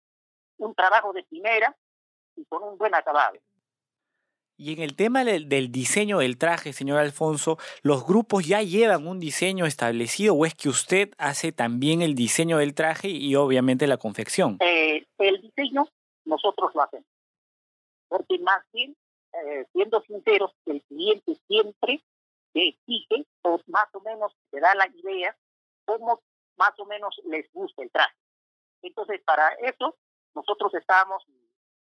un 0.56 0.74
trabajo 0.74 1.12
de 1.12 1.24
primera 1.24 1.76
y 2.34 2.46
con 2.46 2.62
un 2.62 2.78
buen 2.78 2.94
acabado. 2.94 3.38
Y 4.56 4.72
en 4.72 4.82
el 4.82 4.94
tema 4.94 5.24
del, 5.24 5.72
diseño 5.72 6.18
del 6.18 6.38
traje, 6.38 6.72
señor 6.72 6.98
Alfonso, 6.98 7.58
¿los 7.82 8.06
grupos 8.06 8.46
ya 8.46 8.62
llevan 8.62 9.06
un 9.08 9.18
diseño 9.18 9.66
establecido 9.66 10.34
o 10.34 10.46
es 10.46 10.54
que 10.54 10.68
usted 10.68 11.10
hace 11.18 11.50
también 11.50 12.02
el 12.02 12.14
diseño 12.14 12.58
del 12.58 12.74
traje 12.74 13.08
y 13.08 13.34
obviamente 13.34 13.88
la 13.88 13.96
confección? 13.96 14.58
Eh, 14.60 15.04
el 15.18 15.40
diseño 15.40 15.88
nosotros 16.24 16.70
lo 16.74 16.82
hacemos. 16.82 17.06
Porque 18.08 18.38
más 18.38 18.62
bien, 18.72 18.96
eh, 19.32 19.66
siendo 19.72 20.00
sinceros, 20.02 20.52
el 20.66 20.80
cliente 20.82 21.36
siempre 21.48 22.00
exige 22.54 23.26
o 23.42 23.60
más 23.66 23.88
o 23.92 24.00
menos 24.02 24.32
te 24.50 24.60
da 24.60 24.72
la 24.76 24.86
idea 24.86 25.36
cómo 25.84 26.20
más 26.56 26.78
o 26.78 26.86
menos 26.86 27.20
les 27.24 27.50
gusta 27.52 27.82
el 27.82 27.90
traje. 27.90 28.14
Entonces, 28.82 29.20
para 29.24 29.48
eso, 29.54 29.96
nosotros 30.32 30.72
estamos 30.74 31.26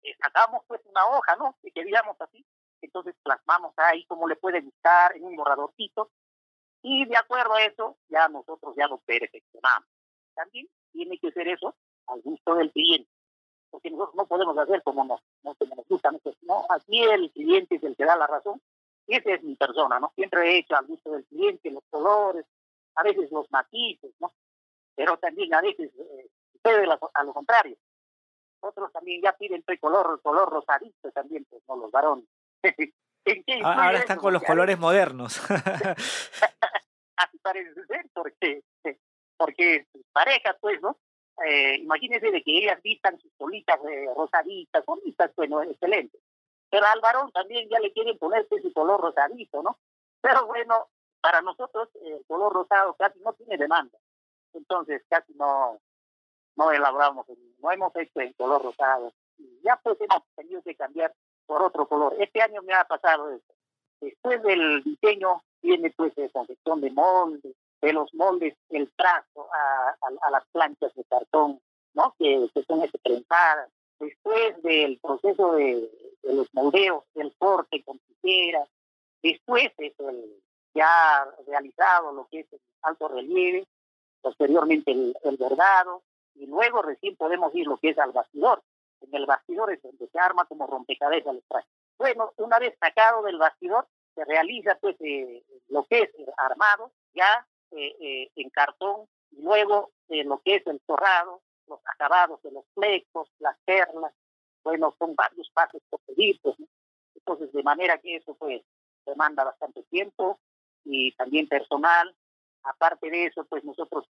eh, 0.03 0.17
sacamos 0.21 0.63
pues 0.67 0.81
una 0.87 1.07
hoja, 1.07 1.37
¿no? 1.37 1.57
Que 1.63 1.71
queríamos 1.71 2.21
así, 2.21 2.45
entonces 2.93 3.15
plasmamos 3.23 3.73
ahí 3.79 4.05
cómo 4.05 4.29
le 4.29 4.37
puede 4.37 4.61
gustar 4.61 5.17
en 5.17 5.25
un 5.25 5.35
borradorcito 5.35 6.11
y 6.83 7.07
de 7.07 7.17
acuerdo 7.17 7.55
a 7.55 7.65
eso 7.65 7.97
ya 8.09 8.29
nosotros 8.29 8.75
ya 8.77 8.87
lo 8.87 8.99
perfeccionamos. 8.99 9.89
También 10.35 10.69
tiene 10.93 11.19
que 11.19 11.33
ser 11.33 11.49
eso 11.49 11.75
al 12.07 12.21
gusto 12.21 12.55
del 12.55 12.71
cliente, 12.71 13.11
porque 13.71 13.91
nosotros 13.91 14.15
no 14.15 14.27
podemos 14.27 14.59
hacer 14.59 14.83
como 14.83 15.05
nos, 15.05 15.21
no, 15.43 15.55
como 15.55 15.75
nos 15.75 15.89
gusta, 15.89 16.11
no, 16.43 16.67
aquí 16.69 17.03
el 17.03 17.31
cliente 17.33 17.77
es 17.77 17.83
el 17.83 17.97
que 17.97 18.05
da 18.05 18.15
la 18.17 18.27
razón 18.27 18.61
y 19.07 19.17
esa 19.17 19.33
es 19.33 19.43
mi 19.43 19.57
persona, 19.57 19.99
¿no? 19.99 20.13
Siempre 20.15 20.51
he 20.51 20.59
hecho 20.59 20.77
al 20.77 20.87
gusto 20.87 21.13
del 21.13 21.25
cliente 21.25 21.71
los 21.71 21.85
colores, 21.89 22.45
a 22.97 23.03
veces 23.03 23.31
los 23.33 23.51
matices, 23.51 24.13
¿no? 24.21 24.33
Pero 24.95 25.17
también 25.17 25.55
a 25.55 25.63
veces 25.63 25.91
eh, 25.99 26.29
a 27.15 27.25
lo 27.25 27.33
contrario 27.33 27.77
otros 28.63 28.93
también 28.93 29.21
ya 29.23 29.33
piden 29.33 29.65
color, 29.81 30.21
color 30.23 30.49
rosadito 30.49 31.11
también, 31.11 31.45
pues 31.51 31.63
no 31.69 31.77
los 31.77 31.91
varones. 31.91 32.25
Ah, 33.63 33.87
ahora 33.87 33.99
están 33.99 34.19
con 34.19 34.33
los 34.33 34.43
colores 34.43 34.77
modernos. 34.81 35.41
Así 35.49 37.39
parece 37.43 37.73
ser, 37.87 38.05
porque, 38.13 38.65
porque 39.37 39.87
parejas, 40.13 40.57
pues, 40.61 40.83
¿no? 40.83 40.99
Eh, 41.47 41.77
imagínense 41.77 42.31
de 42.31 42.43
que 42.43 42.59
ellas 42.59 42.83
vistan 42.83 43.19
sus 43.21 43.33
colitas 43.37 43.79
eh, 43.89 44.07
rosaditas, 44.15 44.85
bonitas, 44.85 45.31
bueno, 45.37 45.63
excelente. 45.63 46.19
Pero 46.69 46.87
al 46.87 47.01
varón 47.01 47.31
también 47.33 47.69
ya 47.69 47.79
le 47.79 47.93
quieren 47.93 48.19
poner 48.19 48.47
ese 48.51 48.73
color 48.73 49.01
rosadito, 49.01 49.63
¿no? 49.63 49.79
Pero 50.21 50.47
bueno, 50.47 50.89
para 51.21 51.41
nosotros 51.43 51.89
el 52.05 52.25
color 52.27 52.53
rosado 52.53 52.95
casi 52.95 53.19
no 53.21 53.33
tiene 53.35 53.57
demanda. 53.57 53.99
Entonces 54.53 55.03
casi 55.09 55.33
no, 55.35 55.81
no 56.57 56.71
elaboramos, 56.71 57.27
no 57.59 57.71
hemos 57.71 57.95
hecho 57.97 58.21
en 58.21 58.33
color 58.35 58.63
rosado. 58.63 59.13
Ya 59.63 59.77
pues 59.83 59.97
hemos 60.01 60.23
tenido 60.35 60.63
que 60.63 60.75
cambiar 60.75 61.15
por 61.47 61.63
otro 61.63 61.87
color. 61.87 62.15
Este 62.19 62.41
año 62.41 62.63
me 62.63 62.75
ha 62.75 62.85
pasado 62.85 63.31
eso. 63.31 63.55
Después 64.01 64.43
del 64.43 64.83
diseño 64.83 65.43
viene 65.63 65.91
pues 65.97 66.15
de 66.17 66.29
confección 66.31 66.81
de 66.81 66.91
moldes, 66.91 67.55
de 67.81 67.93
los 67.93 68.13
moldes, 68.15 68.55
el 68.71 68.91
trazo 68.93 69.49
a, 69.53 69.97
a, 70.01 70.31
las 70.31 70.45
planchas 70.53 70.95
de 70.95 71.05
cartón, 71.05 71.61
¿no? 71.95 72.15
Que, 72.19 72.49
que 72.55 72.63
son 72.65 72.83
prensadas. 73.03 73.71
Después 73.99 74.61
del 74.63 74.99
proceso 75.01 75.53
de, 75.55 75.89
de, 76.23 76.35
los 76.35 76.49
moldeos, 76.53 77.05
el 77.15 77.33
corte 77.39 77.83
con 77.85 77.99
tijera. 77.99 78.67
Después 79.23 79.71
es 79.79 79.93
el 80.01 80.43
ya 80.75 81.25
realizado 81.47 82.13
lo 82.13 82.27
que 82.29 82.41
es 82.41 82.53
el 82.53 82.61
alto 82.83 83.09
relieve, 83.09 83.67
posteriormente 84.21 84.91
el, 84.91 85.15
el 85.23 85.37
bordado, 85.37 86.03
y 86.35 86.47
luego 86.47 86.83
recién 86.83 87.17
podemos 87.17 87.55
ir 87.55 87.67
lo 87.67 87.77
que 87.77 87.91
es 87.91 87.99
al 87.99 88.13
bastidor. 88.13 88.63
En 89.03 89.15
el 89.15 89.27
bastidor 89.27 89.73
es 89.73 89.83
donde 89.83 90.07
se 90.09 90.19
arma 90.19 90.45
como 90.47 90.67
rompecabezas 90.67 91.35
los 91.35 91.45
trajes. 91.47 91.71
Bueno, 91.99 92.33
una 92.39 92.59
vez 92.59 92.77
sacado 92.81 93.23
del 93.23 93.39
bastidor, 93.39 93.87
se 94.15 94.25
realiza 94.25 94.77
pues 94.81 94.97
eh, 95.01 95.43
lo 95.69 95.85
que 95.85 96.03
es 96.03 96.11
armado, 96.37 96.93
ya 97.15 97.47
eh, 97.71 97.97
eh, 98.01 98.31
en 98.37 98.51
cartón, 98.51 99.07
y 99.31 99.43
luego 99.43 99.91
lo 100.09 100.41
que 100.45 100.57
es 100.57 100.67
el 100.67 100.81
torrado, 100.81 101.41
los 101.67 101.81
acabados 101.87 102.43
de 102.43 102.51
los 102.51 102.65
flecos, 102.75 103.31
las 103.39 103.57
perlas, 103.65 104.13
bueno, 104.63 104.95
son 104.99 105.15
varios 105.15 105.51
pasos 105.51 105.83
por 105.89 106.01
pedir, 106.01 106.39
pues, 106.43 106.57
entonces 107.15 107.53
de 107.53 107.63
manera 107.63 107.99
que 107.99 108.17
eso 108.17 108.35
pues 108.35 108.63
demanda 109.05 109.45
bastante 109.45 109.83
tiempo 109.85 110.39
y 110.85 111.13
también 111.13 111.49
personal. 111.49 112.15
Aparte 112.65 113.11
de 113.11 113.27
eso, 113.27 113.45
pues 113.45 113.65
nosotros 113.65 114.09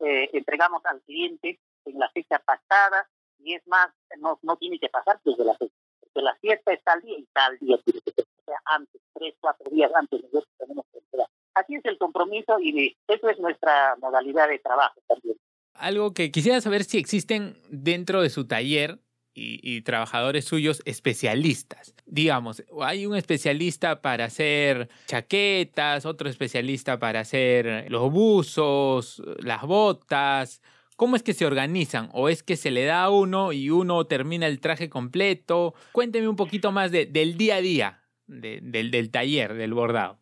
eh, 0.00 0.30
entregamos 0.32 0.84
al 0.86 1.00
cliente 1.02 1.60
en 1.84 1.98
la 1.98 2.08
fecha 2.10 2.38
pasada 2.38 3.08
y 3.42 3.54
es 3.54 3.66
más, 3.66 3.88
no, 4.18 4.38
no 4.42 4.56
tiene 4.56 4.78
que 4.78 4.88
pasar 4.88 5.20
desde 5.24 5.44
la 5.44 5.54
fecha, 5.54 5.74
porque 6.00 6.22
la 6.22 6.34
fiesta 6.36 6.72
está 6.72 6.92
al 6.92 7.02
día 7.02 7.18
y 7.18 7.26
tal 7.32 7.58
día 7.58 7.78
tiene 7.84 8.00
que 8.04 8.12
ser, 8.12 8.54
antes, 8.64 9.00
tres, 9.14 9.34
cuatro 9.40 9.70
días 9.70 9.90
antes 9.94 10.22
nosotros 10.22 10.48
tenemos 10.58 10.84
que 10.92 10.98
entregar. 10.98 11.28
Así 11.54 11.74
es 11.74 11.84
el 11.84 11.98
compromiso 11.98 12.58
y 12.60 12.96
eso 13.08 13.28
es 13.28 13.38
nuestra 13.38 13.96
modalidad 14.00 14.48
de 14.48 14.58
trabajo 14.58 15.00
también. 15.08 15.36
Algo 15.74 16.12
que 16.12 16.30
quisiera 16.30 16.60
saber 16.60 16.84
si 16.84 16.98
existen 16.98 17.60
dentro 17.68 18.22
de 18.22 18.30
su 18.30 18.46
taller 18.46 19.00
y, 19.32 19.80
trabajadores 19.82 20.44
suyos 20.44 20.82
especialistas. 20.84 21.94
Digamos, 22.04 22.62
hay 22.82 23.06
un 23.06 23.16
especialista 23.16 24.02
para 24.02 24.24
hacer 24.26 24.88
chaquetas, 25.06 26.04
otro 26.04 26.28
especialista 26.28 26.98
para 26.98 27.20
hacer 27.20 27.90
los 27.90 28.10
buzos, 28.10 29.22
las 29.38 29.62
botas. 29.62 30.60
¿Cómo 31.00 31.16
es 31.16 31.22
que 31.22 31.32
se 31.32 31.46
organizan? 31.46 32.10
¿O 32.12 32.28
es 32.28 32.42
que 32.42 32.56
se 32.56 32.70
le 32.70 32.84
da 32.84 33.04
a 33.04 33.08
uno 33.10 33.52
y 33.52 33.70
uno 33.70 34.04
termina 34.04 34.46
el 34.46 34.60
traje 34.60 34.90
completo? 34.90 35.72
Cuénteme 35.92 36.28
un 36.28 36.36
poquito 36.36 36.72
más 36.72 36.92
de, 36.92 37.06
del 37.06 37.38
día 37.38 37.56
a 37.56 37.60
día 37.62 38.02
del, 38.26 38.90
del 38.90 39.10
taller, 39.10 39.54
del 39.54 39.72
bordado. 39.72 40.18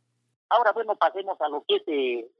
Ahora, 0.48 0.70
bueno, 0.70 0.94
pasemos 0.94 1.36
a 1.40 1.48
lo 1.48 1.64
que 1.66 1.76
es 1.78 1.82
eh, 1.88 2.30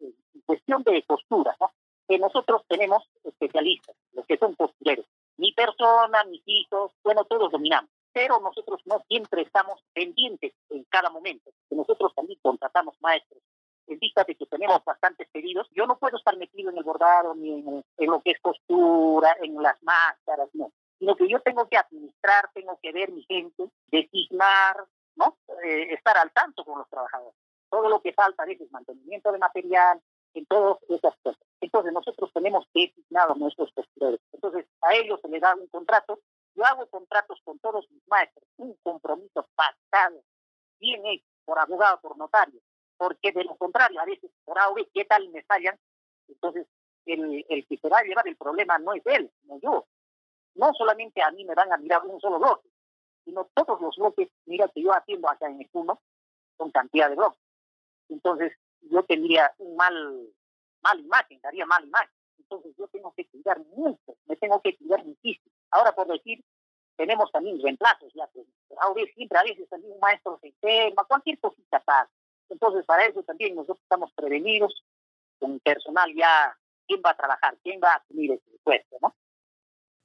cuestión 0.46 0.84
de 0.84 1.02
costura, 1.02 1.56
¿no? 1.60 1.72
Que 2.06 2.16
nosotros 2.20 2.62
tenemos 2.68 3.02
especialistas, 3.24 3.96
los 4.12 4.24
que 4.24 4.36
son 4.36 4.54
costureros 4.54 5.04
mi 5.38 5.52
persona, 5.52 6.22
mis 6.24 6.42
hijos, 6.46 6.92
bueno, 7.02 7.24
todos 7.24 7.50
dominamos. 7.50 7.90
Pero 8.12 8.40
nosotros 8.40 8.80
no 8.84 9.02
siempre 9.08 9.42
estamos 9.42 9.80
pendientes 9.94 10.52
en 10.70 10.84
cada 10.84 11.10
momento. 11.10 11.50
Nosotros 11.70 12.12
también 12.14 12.38
contratamos 12.42 12.94
maestros. 13.00 13.40
En 13.88 13.98
vista 13.98 14.22
de 14.24 14.34
que 14.34 14.46
tenemos 14.46 14.84
bastantes 14.84 15.28
pedidos, 15.30 15.66
yo 15.72 15.86
no 15.86 15.98
puedo 15.98 16.18
estar 16.18 16.36
metido 16.36 16.70
en 16.70 16.76
el 16.76 16.84
bordado 16.84 17.34
ni 17.34 17.52
en, 17.52 17.84
lo 18.10 18.20
que 18.20 18.32
es 18.32 18.40
costura, 18.40 19.34
en 19.40 19.60
las 19.62 19.82
máscaras, 19.82 20.48
no. 20.52 20.72
Sino 20.98 21.16
que 21.16 21.28
yo 21.28 21.40
tengo 21.40 21.68
que 21.68 21.78
administrar, 21.78 22.50
tengo 22.52 22.78
que 22.82 22.92
ver 22.92 23.10
mi 23.10 23.24
gente, 23.24 23.70
designar, 23.86 24.76
¿no? 25.16 25.38
Eh, 25.64 25.94
estar 25.94 26.18
al 26.18 26.30
tanto 26.32 26.64
con 26.64 26.78
los 26.78 26.88
trabajadores. 26.88 27.34
Todo 27.70 27.88
lo 27.88 28.00
que 28.02 28.12
falta 28.12 28.42
a 28.42 28.46
veces, 28.46 28.70
mantenimiento 28.70 29.32
de 29.32 29.38
material, 29.38 30.00
en 30.34 30.46
todas 30.46 30.78
esas 30.88 31.14
cosas. 31.22 31.40
Entonces 31.60 31.92
nosotros 31.92 32.30
tenemos 32.32 32.66
designados 32.74 33.36
nuestros 33.38 33.72
costureros. 33.72 34.20
Entonces 34.32 34.66
a 34.82 34.94
ellos 34.94 35.20
se 35.20 35.28
les 35.28 35.40
da 35.40 35.54
un 35.54 35.66
contrato. 35.68 36.20
Yo 36.54 36.64
hago 36.64 36.86
contratos 36.88 37.40
con 37.44 37.58
todos 37.58 37.88
mis 37.90 38.06
maestros, 38.08 38.44
un 38.56 38.74
compromiso 38.82 39.48
pactado, 39.54 40.22
bien 40.80 41.06
hecho, 41.06 41.26
por 41.44 41.58
abogado, 41.58 42.00
por 42.00 42.16
notario, 42.16 42.60
porque 42.98 43.32
de 43.32 43.44
lo 43.44 43.56
contrario, 43.56 44.00
a 44.00 44.04
veces 44.04 44.30
por 44.44 44.58
A 44.58 44.68
¿qué 44.92 45.04
tal 45.04 45.28
me 45.30 45.42
fallan? 45.44 45.78
Entonces 46.28 46.66
el, 47.06 47.66
que 47.66 47.78
se 47.78 47.88
va 47.88 47.98
a 47.98 48.02
llevar 48.02 48.28
el 48.28 48.36
problema 48.36 48.78
no 48.78 48.92
es 48.92 49.02
él, 49.06 49.30
no 49.44 49.58
yo. 49.60 49.86
No 50.54 50.74
solamente 50.74 51.22
a 51.22 51.30
mí 51.30 51.44
me 51.44 51.54
van 51.54 51.72
a 51.72 51.78
mirar 51.78 52.04
un 52.04 52.20
solo 52.20 52.38
bloque, 52.38 52.68
sino 53.24 53.48
todos 53.54 53.80
los 53.80 53.96
bloques, 53.96 54.28
mira 54.44 54.68
que 54.68 54.82
yo 54.82 54.92
haciendo 54.92 55.30
acá 55.30 55.46
en 55.46 55.60
el 55.60 55.68
uno, 55.72 56.02
con 56.56 56.70
cantidad 56.70 57.08
de 57.08 57.16
bloques. 57.16 57.40
Entonces, 58.08 58.52
yo 58.82 59.04
tendría 59.04 59.54
un 59.58 59.76
mal, 59.76 60.28
mal 60.82 61.00
imagen, 61.00 61.40
daría 61.40 61.64
mal 61.64 61.84
imagen. 61.86 62.10
Entonces 62.38 62.74
yo 62.76 62.88
tengo 62.88 63.12
que 63.14 63.26
cuidar 63.26 63.58
mucho, 63.76 64.16
me 64.26 64.36
tengo 64.36 64.60
que 64.60 64.76
cuidar 64.76 65.04
muchísimo. 65.04 65.52
Ahora 65.70 65.94
por 65.94 66.08
decir, 66.08 66.42
tenemos 66.96 67.30
también 67.30 67.60
reemplazos 67.62 68.12
ya, 68.14 68.26
pues, 68.28 68.46
a 68.80 68.92
veces, 68.92 69.14
siempre 69.14 69.38
a 69.38 69.42
veces 69.42 69.68
también 69.68 69.92
un 69.92 70.00
maestro 70.00 70.38
se 70.40 70.48
enferma, 70.48 71.04
cualquier 71.04 71.38
cosita 71.38 71.80
pasa. 71.80 72.10
Entonces 72.50 72.84
para 72.86 73.06
eso 73.06 73.22
también 73.22 73.54
nosotros 73.54 73.80
estamos 73.82 74.12
prevenidos 74.12 74.82
con 75.38 75.58
personal 75.60 76.12
ya, 76.14 76.56
quién 76.86 77.00
va 77.04 77.10
a 77.10 77.16
trabajar, 77.16 77.56
quién 77.62 77.80
va 77.82 77.92
a 77.92 77.96
asumir 77.96 78.32
ese 78.32 78.58
puesto, 78.62 78.96
¿no? 79.00 79.14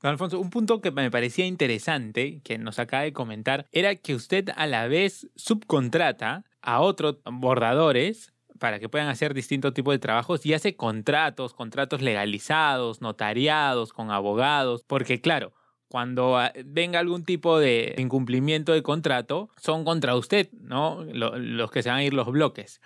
Alfonso, 0.02 0.40
un 0.40 0.50
punto 0.50 0.82
que 0.82 0.92
me 0.92 1.10
parecía 1.10 1.46
interesante, 1.46 2.42
que 2.44 2.58
nos 2.58 2.78
acaba 2.78 3.04
de 3.04 3.14
comentar, 3.14 3.68
era 3.72 3.96
que 3.96 4.14
usted 4.14 4.50
a 4.58 4.68
la 4.68 4.88
vez 4.88 5.30
subcontrata 5.36 6.44
a 6.62 6.82
otros 6.82 7.20
bordadores 7.24 8.34
para 8.60 8.80
que 8.80 8.90
puedan 8.90 9.08
hacer 9.08 9.34
distintos 9.34 9.74
tipos 9.74 9.94
de 9.94 10.00
trabajos 10.00 10.46
y 10.46 10.54
hace 10.54 10.76
contratos, 10.76 11.54
contratos 11.54 12.02
legalizados, 12.02 13.02
notariados, 13.02 13.94
con 13.94 14.12
abogados, 14.12 14.84
porque 14.84 15.22
claro, 15.22 15.54
cuando 15.94 16.40
ah, 16.40 16.52
venga 16.66 16.98
algún 16.98 17.24
tipo 17.24 17.60
de 17.60 17.94
incumplimiento 18.00 18.74
de 18.74 18.82
contrato, 18.82 19.52
son 19.58 19.86
contra 19.86 20.16
usted, 20.16 20.50
¿no? 20.54 21.04
Los 21.04 21.70
que 21.70 21.84
se 21.84 21.90
van 21.90 22.00
a 22.00 22.04
ir 22.04 22.16
los 22.16 22.32
bloques. 22.32 22.82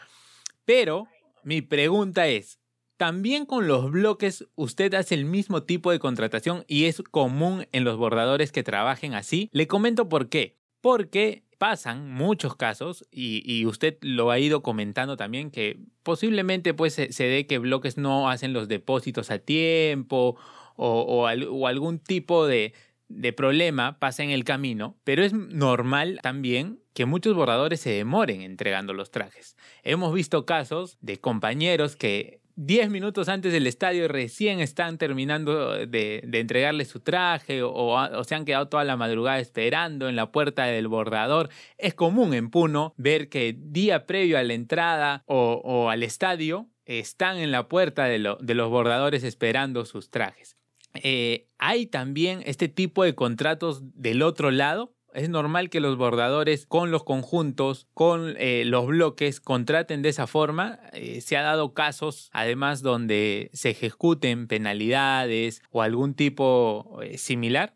Pero 0.66 1.08
mi 1.42 1.62
pregunta 1.62 2.28
es, 2.28 2.60
también 2.98 3.46
con 3.46 3.66
los 3.66 3.92
bloques 3.92 4.46
usted 4.56 4.94
hace 4.94 5.16
el 5.16 5.24
mismo 5.24 5.64
tipo 5.64 5.90
de 5.92 6.00
contratación 6.00 6.66
y 6.68 6.84
es 6.84 7.02
común 7.02 7.66
en 7.72 7.86
los 7.86 7.96
bordadores 7.96 8.52
que 8.52 8.64
trabajen 8.64 9.14
así. 9.14 9.50
Le 9.54 9.68
comento 9.68 10.10
por 10.10 10.28
qué. 10.28 10.58
Porque 10.82 11.44
pasan 11.58 12.12
muchos 12.12 12.58
casos 12.58 13.08
y, 13.10 13.66
usted 13.68 13.98
lo 14.02 14.32
ha 14.32 14.40
ido 14.40 14.62
comentando 14.62 15.16
también 15.16 15.50
que 15.50 15.80
posiblemente 16.04 16.74
pues 16.74 16.96
se, 16.96 17.24
dé 17.24 17.48
que 17.48 17.58
bloques 17.58 17.98
no 17.98 18.30
hacen 18.30 18.52
los 18.52 18.68
depósitos 18.68 19.32
a 19.32 19.40
tiempo 19.40 20.38
o, 20.78 21.26
algún 21.28 22.00
tipo 22.00 22.46
de, 22.46 22.74
de 23.10 23.34
problema 23.34 24.00
pasa 24.00 24.24
en 24.24 24.30
el 24.30 24.44
camino, 24.44 24.98
pero 25.04 25.24
es 25.24 25.34
normal 25.34 26.20
también 26.22 26.80
que 26.94 27.06
muchos 27.06 27.36
bordadores 27.36 27.80
se 27.80 27.92
demoren 27.92 28.42
entregando 28.42 28.94
los 28.94 29.12
trajes. 29.12 29.56
Hemos 29.84 30.14
visto 30.14 30.46
casos 30.46 30.98
de 31.02 31.20
compañeros 31.20 31.96
que 31.96 32.42
10 32.58 32.90
minutos 32.90 33.30
antes 33.30 33.54
del 33.54 33.68
estadio 33.68 34.08
recién 34.08 34.60
están 34.62 34.98
terminando 34.98 35.86
de, 35.86 36.28
entregarle 36.34 36.86
su 36.86 37.00
traje 37.00 37.62
o, 37.62 38.24
se 38.24 38.34
han 38.34 38.46
quedado 38.46 38.68
toda 38.68 38.84
la 38.84 38.98
madrugada 38.98 39.38
esperando 39.38 40.10
en 40.10 40.16
la 40.16 40.32
puerta 40.32 40.66
del 40.66 40.88
bordador. 40.88 41.50
Es 41.78 41.94
común 41.94 42.34
en 42.34 42.50
Puno 42.50 42.96
ver 42.98 43.30
que 43.30 43.56
día 43.56 44.08
previo 44.08 44.40
a 44.40 44.44
la 44.44 44.56
entrada 44.56 45.24
o, 45.28 45.92
al 45.92 46.02
estadio 46.02 46.68
están 46.86 47.38
en 47.38 47.52
la 47.52 47.68
puerta 47.68 48.06
de, 48.06 48.18
los 48.18 48.70
bordadores 48.70 49.24
esperando 49.24 49.86
sus 49.86 50.10
trajes. 50.10 50.57
Eh, 51.04 51.48
hay 51.58 51.88
también 51.88 52.42
este 52.46 52.68
tipo 52.68 53.04
de 53.04 53.16
contratos 53.16 53.82
del 53.94 54.22
otro 54.22 54.52
lado 54.52 54.94
es 55.14 55.30
normal 55.30 55.70
que 55.72 55.80
los 55.80 55.98
bordadores 55.98 56.68
con 56.68 56.92
los 56.92 57.04
conjuntos, 57.04 57.88
con 57.94 58.36
eh, 58.38 58.66
los 58.66 58.86
bloques, 58.86 59.42
contraten 59.42 60.04
de 60.04 60.10
esa 60.10 60.28
forma. 60.28 60.80
Eh, 60.94 61.22
se 61.22 61.38
ha 61.38 61.42
dado 61.42 61.74
casos, 61.74 62.30
además, 62.34 62.84
donde 62.84 63.50
se 63.54 63.72
ejecuten 63.72 64.48
penalidades 64.48 65.64
o 65.72 65.82
algún 65.82 66.14
tipo 66.14 67.00
similar. 67.16 67.74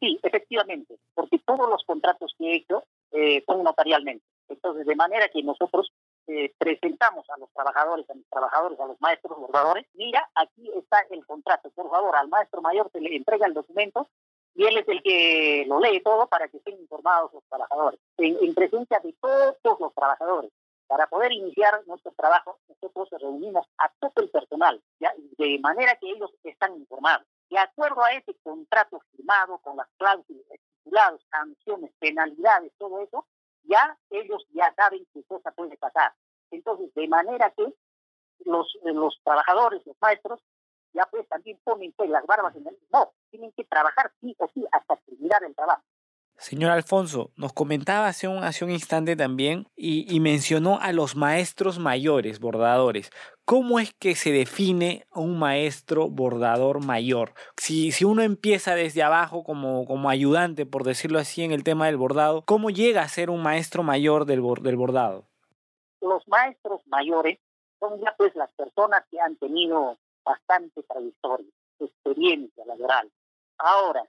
Sí, 0.00 0.18
efectivamente, 0.22 0.96
porque 1.14 1.38
todos 1.46 1.68
los 1.68 1.84
contratos 1.84 2.34
que 2.38 2.46
he 2.46 2.56
hecho 2.56 2.82
son 3.46 3.62
notarialmente. 3.62 4.24
Entonces, 4.48 4.84
de 4.84 4.96
manera 4.96 5.28
que 5.28 5.42
nosotros 5.42 5.92
presentamos 6.58 7.28
a 7.30 7.38
los 7.38 7.50
trabajadores, 7.52 8.08
a 8.08 8.14
mis 8.14 8.28
trabajadores, 8.28 8.80
a 8.80 8.86
los 8.86 9.00
maestros 9.00 9.38
bordadores, 9.38 9.86
mira, 9.94 10.28
aquí 10.34 10.70
está 10.76 11.00
el 11.10 11.24
contrato, 11.26 11.70
por 11.70 11.90
favor, 11.90 12.16
al 12.16 12.28
maestro 12.28 12.62
mayor 12.62 12.90
se 12.92 13.00
le 13.00 13.16
entrega 13.16 13.46
el 13.46 13.54
documento 13.54 14.08
y 14.54 14.64
él 14.64 14.78
es 14.78 14.88
el 14.88 15.02
que 15.02 15.64
lo 15.66 15.80
lee 15.80 16.00
todo 16.00 16.26
para 16.28 16.48
que 16.48 16.58
estén 16.58 16.78
informados 16.78 17.32
los 17.32 17.44
trabajadores, 17.48 17.98
en, 18.18 18.54
presencia 18.54 19.00
de 19.00 19.12
todos 19.20 19.80
los 19.80 19.94
trabajadores. 19.94 20.50
Para 20.86 21.06
poder 21.06 21.32
iniciar 21.32 21.82
nuestro 21.86 22.12
trabajo, 22.12 22.58
nosotros 22.68 23.08
reunimos 23.20 23.66
a 23.78 23.90
todo 23.98 24.12
el 24.16 24.28
personal, 24.28 24.80
¿ya? 25.00 25.12
de 25.38 25.58
manera 25.58 25.96
que 25.96 26.10
ellos 26.10 26.30
están 26.44 26.76
informados. 26.76 27.26
De 27.48 27.58
acuerdo 27.58 28.02
a 28.04 28.12
ese 28.12 28.34
contrato 28.42 29.00
firmado 29.10 29.58
con 29.58 29.76
las 29.76 29.88
cláusulas, 29.96 30.44
estipulados, 30.50 31.26
sanciones, 31.30 31.90
penalidades, 31.98 32.72
todo 32.78 33.00
eso, 33.00 33.26
ya 33.64 33.98
ellos 34.10 34.46
ya 34.50 34.72
saben 34.74 35.06
qué 35.12 35.24
cosa 35.24 35.50
puede 35.52 35.76
pasar. 35.76 36.12
Entonces, 36.64 36.94
de 36.94 37.08
manera 37.08 37.52
que 37.56 37.74
los, 38.46 38.66
los 38.84 39.20
trabajadores, 39.22 39.82
los 39.84 39.96
maestros, 40.00 40.40
ya 40.94 41.06
pues 41.10 41.28
también 41.28 41.58
ponen 41.64 41.92
pues, 41.96 42.08
las 42.08 42.24
barbas 42.26 42.54
en 42.56 42.66
el... 42.66 42.78
No, 42.92 43.12
tienen 43.30 43.52
que 43.52 43.64
trabajar 43.64 44.12
sí 44.20 44.34
o 44.38 44.48
sí 44.54 44.64
hasta 44.72 44.96
terminar 44.96 45.42
el 45.44 45.54
trabajo. 45.54 45.82
Señor 46.36 46.72
Alfonso, 46.72 47.30
nos 47.36 47.52
comentaba 47.52 48.08
hace 48.08 48.26
un, 48.26 48.42
hace 48.42 48.64
un 48.64 48.70
instante 48.72 49.14
también 49.14 49.68
y, 49.76 50.12
y, 50.12 50.18
mencionó 50.18 50.80
a 50.80 50.92
los 50.92 51.14
maestros 51.14 51.78
mayores, 51.78 52.40
bordadores. 52.40 53.10
¿Cómo 53.44 53.78
es 53.78 53.94
que 53.94 54.16
se 54.16 54.32
define 54.32 55.06
un 55.14 55.38
maestro 55.38 56.08
bordador 56.08 56.84
mayor? 56.84 57.34
Si, 57.56 57.92
si 57.92 58.04
uno 58.04 58.22
empieza 58.22 58.74
desde 58.74 59.04
abajo 59.04 59.44
como, 59.44 59.86
como 59.86 60.10
ayudante, 60.10 60.66
por 60.66 60.82
decirlo 60.82 61.20
así, 61.20 61.44
en 61.44 61.52
el 61.52 61.62
tema 61.62 61.86
del 61.86 61.98
bordado, 61.98 62.42
¿cómo 62.44 62.70
llega 62.70 63.02
a 63.02 63.08
ser 63.08 63.30
un 63.30 63.42
maestro 63.42 63.84
mayor 63.84 64.24
del, 64.24 64.42
del 64.62 64.76
bordado? 64.76 65.28
Los 66.04 66.28
maestros 66.28 66.86
mayores 66.86 67.38
son 67.80 67.98
ya 67.98 68.14
pues 68.18 68.36
las 68.36 68.52
personas 68.52 69.04
que 69.10 69.18
han 69.18 69.36
tenido 69.36 69.96
bastante 70.22 70.82
trayectoria, 70.82 71.48
experiencia 71.78 72.62
laboral. 72.66 73.10
Ahora, 73.56 74.06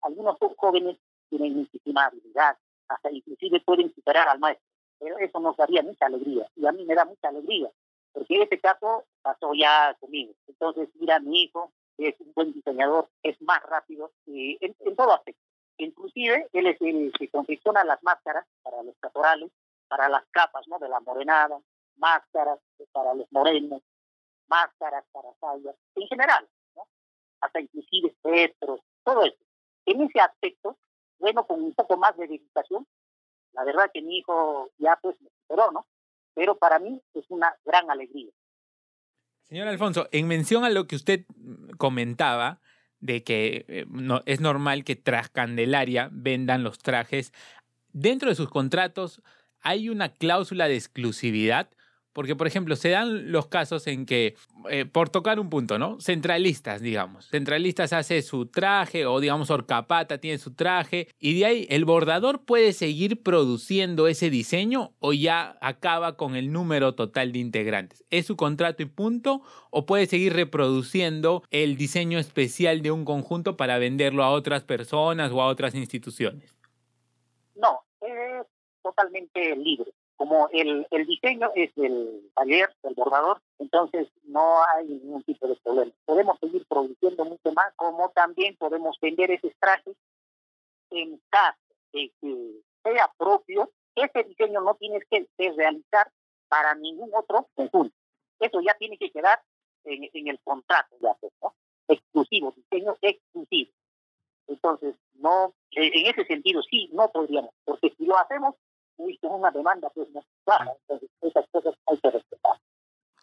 algunos 0.00 0.38
jóvenes 0.56 0.96
tienen 1.28 1.54
muchísima 1.54 2.06
habilidad, 2.06 2.56
hasta 2.88 3.12
inclusive 3.12 3.60
pueden 3.60 3.94
superar 3.94 4.26
al 4.26 4.38
maestro. 4.38 4.66
Pero 4.98 5.18
eso 5.18 5.38
nos 5.38 5.54
daría 5.58 5.82
mucha 5.82 6.06
alegría 6.06 6.48
y 6.56 6.66
a 6.66 6.72
mí 6.72 6.86
me 6.86 6.94
da 6.94 7.04
mucha 7.04 7.28
alegría, 7.28 7.70
porque 8.12 8.42
este 8.42 8.58
caso 8.58 9.04
pasó 9.20 9.52
ya 9.52 9.94
conmigo. 10.00 10.32
Entonces, 10.46 10.88
mira, 10.94 11.20
mi 11.20 11.42
hijo 11.42 11.70
es 11.98 12.18
un 12.20 12.32
buen 12.32 12.54
diseñador, 12.54 13.10
es 13.22 13.40
más 13.42 13.62
rápido 13.64 14.12
y 14.24 14.56
en, 14.62 14.96
todo 14.96 15.12
aspecto. 15.12 15.42
Inclusive, 15.76 16.48
él 16.54 16.66
es 16.68 16.80
el 16.80 17.12
que 17.12 17.28
confecciona 17.28 17.84
las 17.84 18.02
máscaras 18.02 18.46
para 18.62 18.82
los 18.82 18.96
catorales, 18.98 19.50
para 19.88 20.08
las 20.08 20.24
capas 20.30 20.66
¿no? 20.68 20.78
de 20.78 20.88
la 20.88 21.00
morenada, 21.00 21.58
máscaras 21.96 22.58
para 22.92 23.14
los 23.14 23.26
morenos, 23.32 23.82
máscaras 24.46 25.04
para 25.12 25.28
sayas, 25.40 25.76
en 25.96 26.08
general, 26.08 26.48
hasta 27.40 27.60
inclusive 27.60 28.08
espectros, 28.08 28.80
todo 29.04 29.22
eso. 29.24 29.38
En 29.86 30.02
ese 30.02 30.20
aspecto, 30.20 30.76
bueno, 31.18 31.46
con 31.46 31.62
un 31.62 31.74
poco 31.74 31.96
más 31.96 32.16
de 32.16 32.26
dedicación, 32.26 32.86
la 33.52 33.64
verdad 33.64 33.90
que 33.92 34.02
mi 34.02 34.18
hijo 34.18 34.70
ya 34.78 34.98
pues 35.00 35.20
me 35.20 35.30
superó, 35.40 35.70
¿no? 35.72 35.86
Pero 36.34 36.56
para 36.56 36.78
mí 36.78 37.00
es 37.14 37.24
una 37.28 37.54
gran 37.64 37.90
alegría. 37.90 38.30
Señor 39.42 39.68
Alfonso, 39.68 40.08
en 40.12 40.28
mención 40.28 40.64
a 40.64 40.70
lo 40.70 40.86
que 40.86 40.96
usted 40.96 41.24
comentaba, 41.78 42.60
de 43.00 43.22
que 43.22 43.64
eh, 43.68 43.86
no, 43.88 44.22
es 44.26 44.40
normal 44.40 44.84
que 44.84 44.96
tras 44.96 45.30
Candelaria 45.30 46.08
vendan 46.12 46.64
los 46.64 46.78
trajes, 46.78 47.32
dentro 47.92 48.28
de 48.28 48.34
sus 48.34 48.50
contratos 48.50 49.22
hay 49.60 49.88
una 49.88 50.10
cláusula 50.10 50.68
de 50.68 50.76
exclusividad 50.76 51.68
porque, 52.18 52.34
por 52.34 52.48
ejemplo, 52.48 52.74
se 52.74 52.88
dan 52.88 53.30
los 53.30 53.46
casos 53.46 53.86
en 53.86 54.04
que, 54.04 54.34
eh, 54.70 54.86
por 54.86 55.08
tocar 55.08 55.38
un 55.38 55.50
punto, 55.50 55.78
¿no? 55.78 56.00
Centralistas, 56.00 56.80
digamos. 56.80 57.28
Centralistas 57.28 57.92
hace 57.92 58.22
su 58.22 58.46
traje 58.46 59.06
o, 59.06 59.20
digamos, 59.20 59.50
Orcapata 59.50 60.18
tiene 60.18 60.38
su 60.38 60.52
traje 60.52 61.06
y 61.20 61.38
de 61.38 61.46
ahí 61.46 61.66
el 61.70 61.84
bordador 61.84 62.44
puede 62.44 62.72
seguir 62.72 63.22
produciendo 63.22 64.08
ese 64.08 64.30
diseño 64.30 64.94
o 64.98 65.12
ya 65.12 65.58
acaba 65.60 66.16
con 66.16 66.34
el 66.34 66.50
número 66.50 66.96
total 66.96 67.30
de 67.30 67.38
integrantes. 67.38 68.04
¿Es 68.10 68.26
su 68.26 68.34
contrato 68.36 68.82
y 68.82 68.86
punto 68.86 69.42
o 69.70 69.86
puede 69.86 70.06
seguir 70.06 70.32
reproduciendo 70.32 71.44
el 71.52 71.76
diseño 71.76 72.18
especial 72.18 72.82
de 72.82 72.90
un 72.90 73.04
conjunto 73.04 73.56
para 73.56 73.78
venderlo 73.78 74.24
a 74.24 74.30
otras 74.30 74.64
personas 74.64 75.30
o 75.30 75.40
a 75.40 75.46
otras 75.46 75.76
instituciones? 75.76 76.52
No, 77.54 77.78
totalmente 78.82 79.56
libre 79.56 79.92
como 80.18 80.48
el, 80.50 80.84
el 80.90 81.06
diseño 81.06 81.52
es 81.54 81.72
del 81.76 82.28
taller, 82.34 82.74
del 82.82 82.94
bordador, 82.94 83.40
entonces 83.60 84.08
no 84.24 84.64
hay 84.64 84.86
ningún 84.86 85.22
tipo 85.22 85.46
de 85.46 85.54
problema. 85.62 85.92
Podemos 86.04 86.36
seguir 86.40 86.66
produciendo 86.66 87.24
mucho 87.24 87.52
más, 87.52 87.72
como 87.76 88.10
también 88.10 88.56
podemos 88.56 88.98
vender 89.00 89.30
ese 89.30 89.54
trajes 89.60 89.96
en 90.90 91.22
caso 91.30 91.58
de 91.92 92.12
que 92.20 92.60
sea 92.82 93.12
propio. 93.16 93.70
Ese 93.94 94.24
diseño 94.24 94.60
no 94.60 94.74
tienes 94.74 95.04
que, 95.08 95.28
realizar 95.38 96.10
para 96.48 96.74
ningún 96.74 97.10
otro 97.14 97.48
conjunto. 97.54 97.94
Eso 98.40 98.60
ya 98.60 98.74
tiene 98.74 98.98
que 98.98 99.12
quedar 99.12 99.40
en, 99.84 100.10
en 100.12 100.28
el 100.28 100.40
contrato, 100.40 100.96
ya 101.00 101.14
pues, 101.20 101.32
¿no? 101.40 101.54
Exclusivo, 101.86 102.52
diseño 102.56 102.96
exclusivo. 103.02 103.70
Entonces, 104.48 104.96
no, 105.14 105.54
en 105.70 106.06
ese 106.06 106.24
sentido 106.24 106.60
sí, 106.62 106.90
no 106.92 107.08
podríamos, 107.10 107.54
porque 107.64 107.94
si 107.96 108.04
lo 108.04 108.18
hacemos, 108.18 108.56
una 109.22 109.50
demanda 109.50 109.90
pues 109.90 110.08
Entonces, 110.08 111.10
esas 111.22 111.46
cosas 111.50 111.74
hay 111.86 111.98
que 111.98 112.10
respetar. 112.10 112.58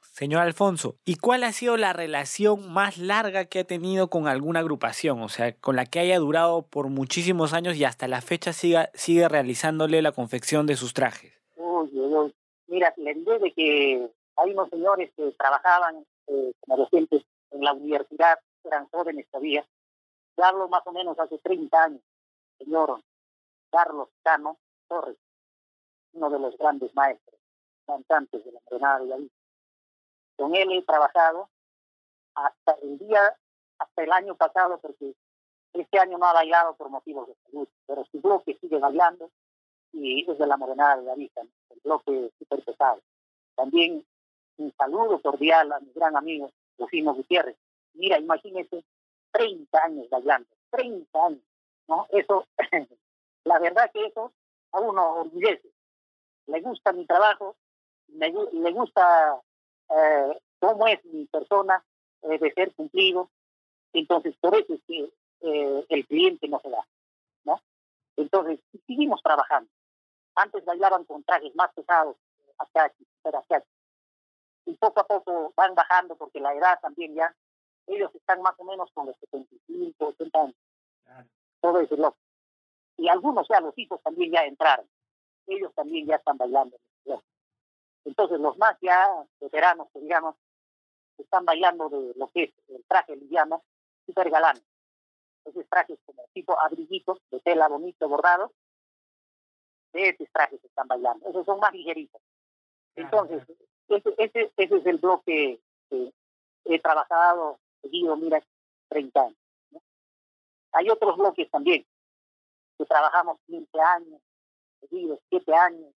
Señor 0.02 0.42
Alfonso, 0.42 0.96
¿y 1.04 1.18
cuál 1.18 1.44
ha 1.44 1.52
sido 1.52 1.76
la 1.76 1.92
relación 1.92 2.72
más 2.72 2.98
larga 2.98 3.46
que 3.46 3.60
ha 3.60 3.64
tenido 3.66 4.10
con 4.10 4.28
alguna 4.28 4.62
agrupación? 4.62 5.22
O 5.22 5.28
sea, 5.28 5.54
con 5.58 5.76
la 5.76 5.86
que 5.86 6.00
haya 6.00 6.20
durado 6.20 6.62
por 6.62 6.88
muchísimos 6.88 7.54
años 7.54 7.76
y 7.76 7.84
hasta 7.84 8.08
la 8.08 8.22
fecha 8.22 8.54
siga, 8.54 8.90
sigue 8.94 9.28
realizándole 9.28 10.02
la 10.02 10.14
confección 10.14 10.68
de 10.68 10.78
sus 10.78 10.94
trajes. 10.94 11.34
Uy, 11.58 11.90
uy, 11.94 12.34
Mira, 12.68 12.94
le 12.96 13.14
diré 13.14 13.40
de 13.40 13.52
que 13.52 14.10
hay 14.38 14.52
unos 14.52 14.70
señores 14.70 15.12
que 15.18 15.32
trabajaban 15.38 16.06
eh, 16.28 16.54
como 16.62 16.78
docentes 16.78 17.24
en 17.52 17.62
la 17.62 17.74
universidad, 17.74 18.40
eran 18.64 18.88
jóvenes 18.88 19.28
todavía, 19.30 19.66
Ya 20.38 20.48
hablo 20.48 20.68
más 20.70 20.86
o 20.88 20.92
menos 20.92 21.20
hace 21.20 21.38
30 21.40 21.84
años, 21.84 22.02
señor 22.58 23.02
Carlos 23.70 24.10
Cano 24.24 24.58
Torres, 24.88 25.18
uno 26.16 26.30
de 26.30 26.40
los 26.40 26.58
grandes 26.58 26.94
maestros, 26.96 27.40
cantantes 27.86 28.44
de 28.44 28.52
la 28.52 28.62
Granada 28.70 29.00
de 29.00 29.06
la 29.08 29.18
Con 30.38 30.56
él 30.56 30.72
he 30.72 30.82
trabajado 30.84 31.50
hasta 32.34 32.74
el 32.82 32.98
día, 32.98 33.38
hasta 33.78 34.04
el 34.04 34.12
año 34.12 34.36
pasado, 34.36 34.80
porque 34.80 35.14
este 35.74 36.00
año 36.00 36.18
no 36.18 36.26
ha 36.26 36.34
bailado 36.34 36.76
por 36.76 36.90
motivos 36.90 37.28
de 37.28 37.36
salud, 37.46 37.68
pero 37.86 38.06
su 38.06 38.22
bloque 38.22 38.58
sigue 38.60 38.80
bailando 38.80 39.30
y 39.92 40.30
es 40.30 40.38
de 40.38 40.48
la 40.48 40.58
Morenada 40.58 41.02
de 41.02 41.16
Vista, 41.16 41.42
el 41.42 41.80
bloque 41.84 42.32
súper 42.40 42.64
pesado. 42.64 43.02
También 43.56 44.06
un 44.58 44.74
saludo 44.78 45.22
cordial 45.22 45.72
a 45.72 45.80
mi 45.80 45.92
gran 45.94 46.16
amigo 46.16 46.52
Rufino 46.78 47.14
Gutiérrez. 47.14 47.58
Mira, 47.94 48.20
imagínese, 48.20 48.84
30 49.32 49.84
años 49.84 50.10
bailando, 50.10 50.50
30 50.72 51.26
años, 51.26 51.42
¿no? 51.88 52.08
Eso, 52.10 52.46
la 53.44 53.60
verdad 53.60 53.92
que 53.92 54.06
eso 54.06 54.32
a 54.72 54.80
uno 54.80 55.22
orgullece. 55.22 55.75
Le 56.48 56.62
gusta 56.62 56.94
mi 56.94 57.06
trabajo, 57.06 57.56
me, 58.08 58.32
le 58.32 58.72
gusta 58.72 59.42
eh, 59.90 60.40
cómo 60.60 60.88
es 60.88 61.04
mi 61.06 61.26
persona 61.26 61.84
eh, 62.24 62.38
de 62.38 62.54
ser 62.54 62.74
cumplido. 62.76 63.30
Entonces, 63.94 64.36
por 64.40 64.56
eso 64.56 64.74
es 64.74 64.82
que 64.88 65.10
eh, 65.42 65.86
el 65.90 66.06
cliente 66.08 66.48
no 66.48 66.60
se 66.60 66.70
da, 66.70 66.86
¿no? 67.46 67.62
Entonces, 68.18 68.60
seguimos 68.88 69.22
trabajando. 69.22 69.70
Antes 70.36 70.66
bailaban 70.66 71.06
con 71.06 71.24
trajes 71.24 71.56
más 71.56 71.74
pesados, 71.74 72.18
acá, 72.58 72.92
acá, 73.24 73.64
y 74.66 74.74
poco 74.76 75.00
a 75.00 75.08
poco 75.08 75.54
van 75.56 75.76
bajando 75.76 76.16
porque 76.16 76.40
la 76.40 76.54
edad 76.54 76.80
también 76.82 77.14
ya, 77.14 77.34
ellos 77.88 78.14
están 78.16 78.42
más 78.42 78.56
o 78.58 78.64
menos 78.64 78.90
con 78.94 79.06
los 79.06 79.16
75, 79.20 80.08
80 80.08 80.42
años. 80.42 80.56
Todo 81.62 81.80
ese 81.80 81.96
loco. 81.98 82.18
Y 82.98 83.08
algunos 83.08 83.48
ya, 83.48 83.60
los 83.60 83.78
hijos 83.78 84.02
también 84.02 84.32
ya 84.32 84.42
entraron. 84.46 84.88
Ellos 85.48 85.74
también 85.74 86.08
ya 86.08 86.16
están 86.16 86.38
bailando. 86.38 86.78
Entonces 88.06 88.40
los 88.40 88.58
más 88.58 88.78
ya 88.82 89.26
veteranos, 89.40 89.88
digamos, 89.96 90.36
están 91.18 91.44
bailando 91.44 91.90
de 91.90 92.14
lo 92.16 92.30
que 92.30 92.44
es 92.44 92.54
el 92.70 92.84
traje 92.86 93.16
liviano, 93.16 93.64
super 94.06 94.30
galán. 94.30 94.58
Esos 95.44 95.68
trajes 95.70 96.00
como 96.06 96.24
tipo 96.34 96.60
abriguitos 96.60 97.20
de 97.32 97.40
tela 97.40 97.68
bonito 97.68 98.08
bordado, 98.08 98.52
de 99.94 100.10
esos 100.10 100.28
trajes 100.32 100.64
están 100.64 100.88
bailando. 100.88 101.28
Esos 101.28 101.46
son 101.46 101.60
más 101.60 101.74
ligeritos. 101.74 102.22
Entonces, 102.96 103.44
ese, 103.90 104.14
ese, 104.18 104.52
ese 104.56 104.78
es 104.78 104.86
el 104.86 104.98
bloque 104.98 105.60
que 105.90 106.14
he 106.66 106.80
trabajado, 106.80 107.60
seguido, 107.82 108.16
mira, 108.18 108.42
30 108.90 109.22
años. 109.22 109.38
Hay 110.74 110.90
otros 110.90 111.18
bloques 111.18 111.50
también, 111.50 111.86
que 112.78 112.86
trabajamos 112.86 113.40
15 113.48 113.80
años, 113.80 114.22
7 114.90 115.54
años, 115.54 115.94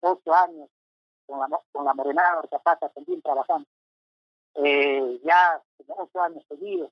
8 0.00 0.34
años, 0.34 0.68
con 1.26 1.38
la, 1.38 1.60
con 1.72 1.84
la 1.84 1.94
Morenada 1.94 2.38
Orcapata 2.38 2.88
también 2.90 3.22
trabajamos. 3.22 3.66
Eh, 4.54 5.20
ya 5.24 5.62
como 5.76 6.02
8 6.04 6.22
años 6.22 6.44
seguidos, 6.48 6.90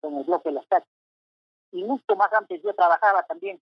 con 0.00 0.16
el 0.16 0.24
bloque 0.24 0.50
de 0.50 0.54
las 0.56 0.66
cachas. 0.66 0.88
Y 1.72 1.84
mucho 1.84 2.16
más 2.16 2.32
antes 2.32 2.62
yo 2.62 2.74
trabajaba 2.74 3.22
también 3.24 3.60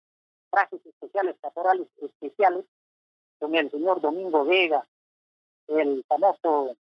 trajes 0.50 0.84
especiales, 0.84 1.36
caporales 1.40 1.88
especiales, 2.00 2.64
con 3.38 3.54
el 3.54 3.70
señor 3.70 4.00
Domingo 4.00 4.44
Vega, 4.44 4.86
el 5.68 6.04
famoso, 6.06 6.76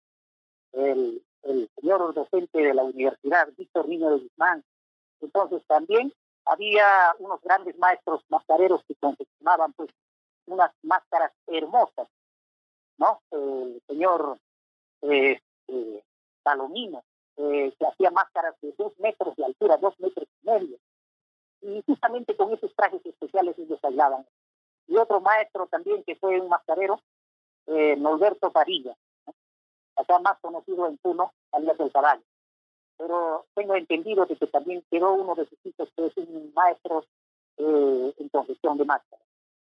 el, 0.73 1.25
el 1.43 1.71
señor 1.77 2.15
docente 2.15 2.59
de 2.59 2.75
la 2.75 2.85
universidad, 2.85 3.49
Víctor 3.57 3.89
Niño 3.89 4.11
de 4.11 4.19
Guzmán. 4.25 4.65
Entonces 5.21 5.65
también 5.67 6.13
había 6.45 7.15
unos 7.19 7.41
grandes 7.43 7.79
maestros 7.79 8.25
mascareros 8.29 8.83
que 8.87 8.95
confeccionaban 8.97 9.73
pues 9.75 9.91
unas 10.47 10.73
máscaras 10.83 11.33
hermosas, 11.47 12.09
¿no? 12.99 13.21
El 13.31 13.81
señor 13.87 14.39
eh, 15.03 15.41
eh, 15.69 16.05
Palomino, 16.43 17.05
eh, 17.37 17.73
que 17.79 17.87
hacía 17.87 18.11
máscaras 18.11 18.55
de 18.61 18.75
dos 18.77 18.93
metros 18.99 19.35
de 19.37 19.45
altura, 19.45 19.77
dos 19.77 19.99
metros 20.01 20.27
y 20.43 20.47
medio. 20.47 20.79
Y 21.63 21.83
justamente 21.87 22.37
con 22.37 22.53
esos 22.53 22.75
trajes 22.75 23.05
especiales 23.07 23.59
ellos 23.59 23.81
bailaban. 23.81 24.27
Y 24.89 24.97
otro 24.97 25.21
maestro 25.21 25.67
también 25.69 26.03
que 26.05 26.17
fue 26.17 26.41
un 26.41 26.49
mascarero, 26.49 27.01
eh, 27.67 27.97
Norberto 27.97 28.51
Parilla, 28.51 28.97
acá 29.97 30.19
más 30.19 30.39
conocido 30.41 30.87
en 30.89 30.99
Puno, 30.99 31.33
alias 31.53 31.79
del 31.79 31.93
caballo. 31.93 32.23
Pero 33.03 33.47
tengo 33.55 33.75
entendido 33.75 34.27
de 34.27 34.37
que 34.37 34.47
también 34.47 34.85
quedó 34.89 35.15
uno 35.15 35.35
de 35.35 35.45
sus 35.47 35.59
hijos 35.67 35.89
que 35.97 36.07
es 36.07 36.17
un 36.19 36.53
maestro 36.55 37.05
eh, 37.57 38.15
en 38.17 38.29
confección 38.29 38.79
de 38.79 38.85
máscaras. 38.85 39.27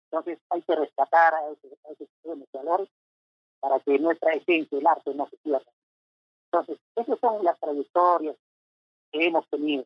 Entonces 0.05 0.39
hay 0.49 0.63
que 0.63 0.77
rescatar 0.77 1.35
a 1.35 1.49
esos, 1.49 1.73
a 1.85 1.91
esos 1.91 2.09
valores 2.53 2.89
para 3.59 3.81
que 3.81 3.99
nuestra 3.99 4.33
esencia, 4.33 4.79
el 4.79 4.87
arte, 4.87 5.13
no 5.13 5.29
se 5.29 5.37
pierda. 5.39 5.73
Entonces, 6.53 6.79
esas 6.95 7.19
son 7.19 7.43
las 7.43 7.59
trayectorias 7.59 8.37
que 9.11 9.27
hemos 9.27 9.49
tenido. 9.49 9.85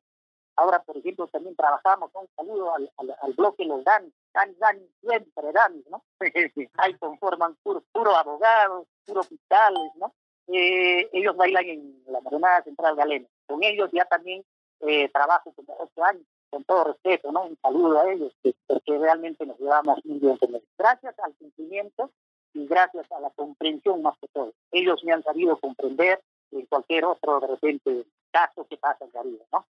Ahora, 0.56 0.82
por 0.82 0.98
ejemplo, 0.98 1.26
también 1.28 1.56
trabajamos, 1.56 2.10
un 2.12 2.28
saludo 2.36 2.74
al, 2.74 2.92
al, 2.98 3.32
bloque 3.32 3.64
Los 3.64 3.82
Dan, 3.84 4.12
Dan, 4.34 4.54
Dan, 4.58 4.86
siempre 5.00 5.52
Dan, 5.52 5.82
¿no? 5.88 6.04
Ahí 6.76 6.94
conforman 6.98 7.56
puro, 7.62 7.82
puro 7.90 8.14
abogados, 8.14 8.86
puro 9.06 9.20
hospitales, 9.20 9.92
¿no? 9.94 10.12
Eh, 10.52 11.08
ellos 11.12 11.36
bailan 11.36 11.64
en 11.64 12.02
la 12.08 12.20
Maronada 12.20 12.62
Central 12.62 12.96
Galena. 12.96 13.26
Con 13.46 13.62
ellos 13.62 13.90
ya 13.92 14.04
también 14.04 14.44
eh, 14.80 15.08
trabajo 15.10 15.52
como 15.52 15.76
ocho 15.78 16.04
años, 16.04 16.24
con 16.50 16.64
todo 16.64 16.84
respeto, 16.84 17.30
¿no? 17.30 17.44
Un 17.44 17.58
saludo 17.62 18.00
a 18.00 18.12
ellos, 18.12 18.32
porque 18.66 18.98
realmente 18.98 19.46
nos 19.46 19.58
llevamos 19.58 20.04
muy 20.04 20.18
bien 20.18 20.36
con 20.38 20.50
ellos. 20.50 20.68
Gracias 20.78 21.14
al 21.20 21.34
cumplimiento 21.34 22.10
y 22.54 22.66
gracias 22.66 23.10
a 23.12 23.20
la 23.20 23.30
comprensión 23.30 24.02
más 24.02 24.16
que 24.20 24.28
todo. 24.28 24.52
Ellos 24.72 25.04
me 25.04 25.12
han 25.12 25.22
sabido 25.22 25.58
comprender 25.58 26.20
en 26.50 26.66
cualquier 26.66 27.04
otro, 27.04 27.38
de 27.40 27.46
repente, 27.46 28.04
caso 28.32 28.66
que 28.68 28.76
pasa 28.76 29.04
en 29.04 29.10
Caribe, 29.10 29.44
¿no? 29.52 29.66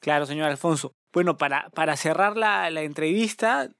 Claro, 0.00 0.26
señor 0.26 0.50
Alfonso. 0.50 0.92
Bueno, 1.12 1.36
para, 1.36 1.70
para 1.70 1.96
cerrar 1.96 2.36
la, 2.36 2.68
la 2.70 2.82
entrevista, 2.82 3.70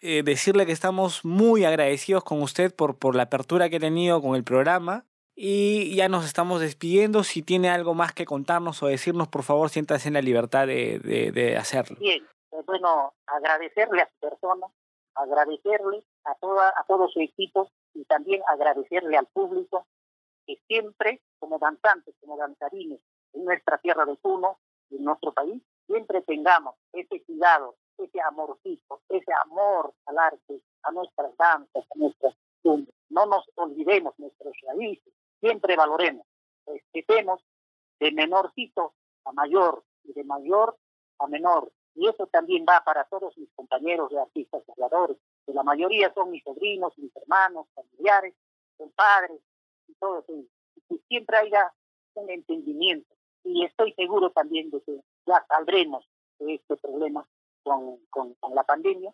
eh, 0.00 0.22
decirle 0.22 0.66
que 0.66 0.72
estamos 0.72 1.24
muy 1.24 1.64
agradecidos 1.64 2.22
con 2.22 2.42
usted 2.42 2.74
por, 2.74 2.98
por 2.98 3.16
la 3.16 3.24
apertura 3.24 3.70
que 3.70 3.76
ha 3.76 3.80
tenido 3.80 4.20
con 4.20 4.36
el 4.36 4.44
programa. 4.44 5.06
Y 5.42 5.96
ya 5.96 6.10
nos 6.10 6.26
estamos 6.26 6.60
despidiendo. 6.60 7.24
Si 7.24 7.40
tiene 7.40 7.70
algo 7.70 7.94
más 7.94 8.12
que 8.12 8.26
contarnos 8.26 8.82
o 8.82 8.88
decirnos, 8.88 9.26
por 9.26 9.42
favor, 9.42 9.70
siéntase 9.70 10.08
en 10.08 10.14
la 10.14 10.20
libertad 10.20 10.66
de, 10.66 10.98
de, 10.98 11.32
de 11.32 11.56
hacerlo. 11.56 11.96
Bien, 11.98 12.22
pues 12.50 12.66
bueno, 12.66 13.14
agradecerle 13.26 14.02
a 14.02 14.08
su 14.10 14.18
persona, 14.20 14.66
agradecerle 15.14 16.04
a, 16.24 16.34
toda, 16.34 16.68
a 16.76 16.84
todo 16.86 17.08
su 17.08 17.20
equipo 17.20 17.70
y 17.94 18.04
también 18.04 18.42
agradecerle 18.48 19.16
al 19.16 19.28
público 19.28 19.86
que 20.46 20.58
siempre, 20.68 21.22
como 21.38 21.58
danzantes, 21.58 22.14
como 22.20 22.36
danzarines, 22.36 23.00
en 23.32 23.44
nuestra 23.46 23.78
tierra 23.78 24.04
de 24.04 24.16
Puno, 24.16 24.58
en 24.90 25.04
nuestro 25.04 25.32
país, 25.32 25.62
siempre 25.86 26.20
tengamos 26.20 26.74
ese 26.92 27.22
cuidado, 27.24 27.76
ese 27.96 28.20
amorcito, 28.20 29.00
ese 29.08 29.32
amor 29.46 29.94
al 30.04 30.18
arte, 30.18 30.60
a 30.82 30.92
nuestras 30.92 31.34
danzas, 31.38 31.84
a 31.94 31.98
nuestras. 31.98 32.34
No 33.08 33.24
nos 33.24 33.48
olvidemos 33.54 34.12
nuestros 34.18 34.52
raíces, 34.68 35.14
siempre 35.40 35.76
valoremos, 35.76 36.26
respetemos 36.66 37.42
de 37.98 38.12
menorcito 38.12 38.94
a 39.24 39.32
mayor 39.32 39.84
y 40.04 40.12
de 40.12 40.24
mayor 40.24 40.76
a 41.18 41.26
menor. 41.26 41.72
Y 41.94 42.08
eso 42.08 42.26
también 42.28 42.64
va 42.68 42.82
para 42.84 43.04
todos 43.04 43.36
mis 43.36 43.50
compañeros 43.54 44.10
de 44.10 44.20
artistas 44.20 44.62
creadores, 44.74 45.16
que 45.44 45.52
la 45.52 45.62
mayoría 45.62 46.12
son 46.14 46.30
mis 46.30 46.42
sobrinos, 46.44 46.96
mis 46.98 47.14
hermanos, 47.16 47.66
familiares, 47.74 48.34
compadres 48.76 49.40
y 49.88 49.94
todo 49.94 50.20
eso. 50.20 50.32
Y 50.88 50.98
siempre 51.08 51.36
haya 51.36 51.72
un 52.14 52.30
entendimiento 52.30 53.14
y 53.44 53.64
estoy 53.64 53.92
seguro 53.94 54.30
también 54.30 54.70
de 54.70 54.80
que 54.82 55.00
ya 55.26 55.44
saldremos 55.48 56.08
de 56.38 56.54
este 56.54 56.76
problema 56.76 57.26
con, 57.62 57.98
con, 58.08 58.36
la 58.54 58.64
pandemia. 58.64 59.12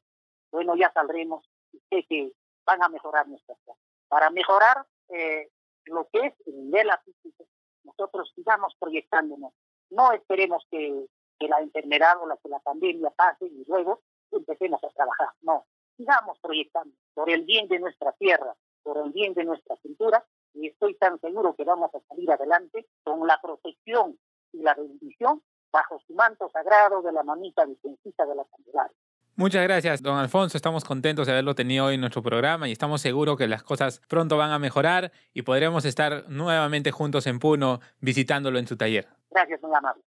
Bueno, 0.51 0.77
ya 0.77 0.93
saldremos 0.93 1.49
y 1.73 1.81
sé 1.91 2.05
que 2.09 2.33
van 2.65 2.83
a 2.83 2.89
mejorar 2.89 3.29
nuestras 3.29 3.59
cosas. 3.65 3.83
Para 4.09 4.31
mejorar 4.31 4.87
eh, 5.09 5.51
lo 5.87 6.09
que 6.13 6.27
es 6.27 6.35
el 6.47 6.65
nivel 6.65 6.91
artístico, 6.91 7.45
nosotros 7.85 8.33
sigamos 8.35 8.75
proyectándonos. 8.79 9.53
No 9.91 10.13
esperemos 10.13 10.67
que, 10.71 11.07
que 11.39 11.49
la 11.49 11.61
enfermedad 11.61 12.21
o 12.21 12.27
la, 12.27 12.37
que 12.37 12.49
la 12.49 12.61
pandemia 12.61 13.11
pase 13.11 13.47
y 13.47 13.65
luego 13.67 14.03
empecemos 14.31 14.83
a 14.83 14.91
trabajar. 14.91 15.29
No, 15.43 15.67
sigamos 15.97 16.39
proyectando 16.41 16.95
por 17.15 17.31
el 17.31 17.45
bien 17.45 17.69
de 17.69 17.79
nuestra 17.79 18.13
tierra, 18.13 18.55
por 18.83 18.99
el 18.99 19.13
bien 19.13 19.35
de 19.35 19.45
nuestra 19.45 19.77
cultura 19.77 20.25
y 20.55 20.69
estoy 20.69 20.95
tan 20.95 21.21
seguro 21.21 21.55
que 21.55 21.65
vamos 21.65 21.95
a 21.95 22.01
salir 22.09 22.31
adelante 22.31 22.87
con 23.05 23.27
la 23.27 23.41
protección 23.41 24.19
y 24.53 24.63
la 24.63 24.75
bendición 24.75 25.43
bajo 25.71 26.01
su 26.07 26.15
manto 26.15 26.49
sagrado 26.51 27.03
de 27.03 27.13
la 27.13 27.23
mamita 27.23 27.65
vicencita 27.65 28.25
de 28.25 28.35
la 28.35 28.45
Candelaria. 28.45 28.97
Muchas 29.39 29.63
gracias, 29.65 30.01
don 30.01 30.17
Alfonso. 30.17 30.57
Estamos 30.57 30.83
contentos 30.83 31.27
de 31.27 31.33
haberlo 31.33 31.55
tenido 31.55 31.85
hoy 31.85 31.97
en 31.97 32.01
nuestro 32.01 32.23
programa 32.23 32.69
y 32.69 32.73
estamos 32.73 33.03
seguros 33.03 33.37
que 33.37 33.47
las 33.47 33.63
cosas 33.63 34.01
pronto 34.09 34.39
van 34.39 34.51
a 34.51 34.59
mejorar 34.59 35.13
y 35.35 35.43
podremos 35.43 35.85
estar 35.85 36.25
nuevamente 36.29 36.91
juntos 36.91 37.27
en 37.27 37.39
Puno 37.39 37.81
visitándolo 38.01 38.59
en 38.59 38.67
su 38.67 38.79
taller. 38.79 39.09
Gracias, 39.31 39.61
don 39.61 39.77
Amado. 39.77 40.01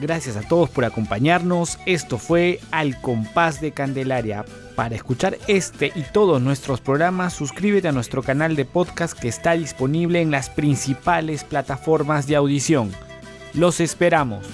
Gracias 0.00 0.36
a 0.36 0.48
todos 0.48 0.70
por 0.70 0.86
acompañarnos. 0.86 1.78
Esto 1.84 2.16
fue 2.16 2.60
Al 2.70 2.98
Compás 3.02 3.60
de 3.60 3.72
Candelaria. 3.72 4.44
Para 4.74 4.94
escuchar 4.94 5.36
este 5.48 5.92
y 5.94 6.02
todos 6.02 6.40
nuestros 6.40 6.80
programas, 6.80 7.34
suscríbete 7.34 7.88
a 7.88 7.92
nuestro 7.92 8.22
canal 8.22 8.56
de 8.56 8.64
podcast 8.64 9.18
que 9.18 9.28
está 9.28 9.52
disponible 9.52 10.20
en 10.20 10.30
las 10.30 10.48
principales 10.48 11.44
plataformas 11.44 12.26
de 12.26 12.36
audición. 12.36 12.90
Los 13.52 13.80
esperamos. 13.80 14.46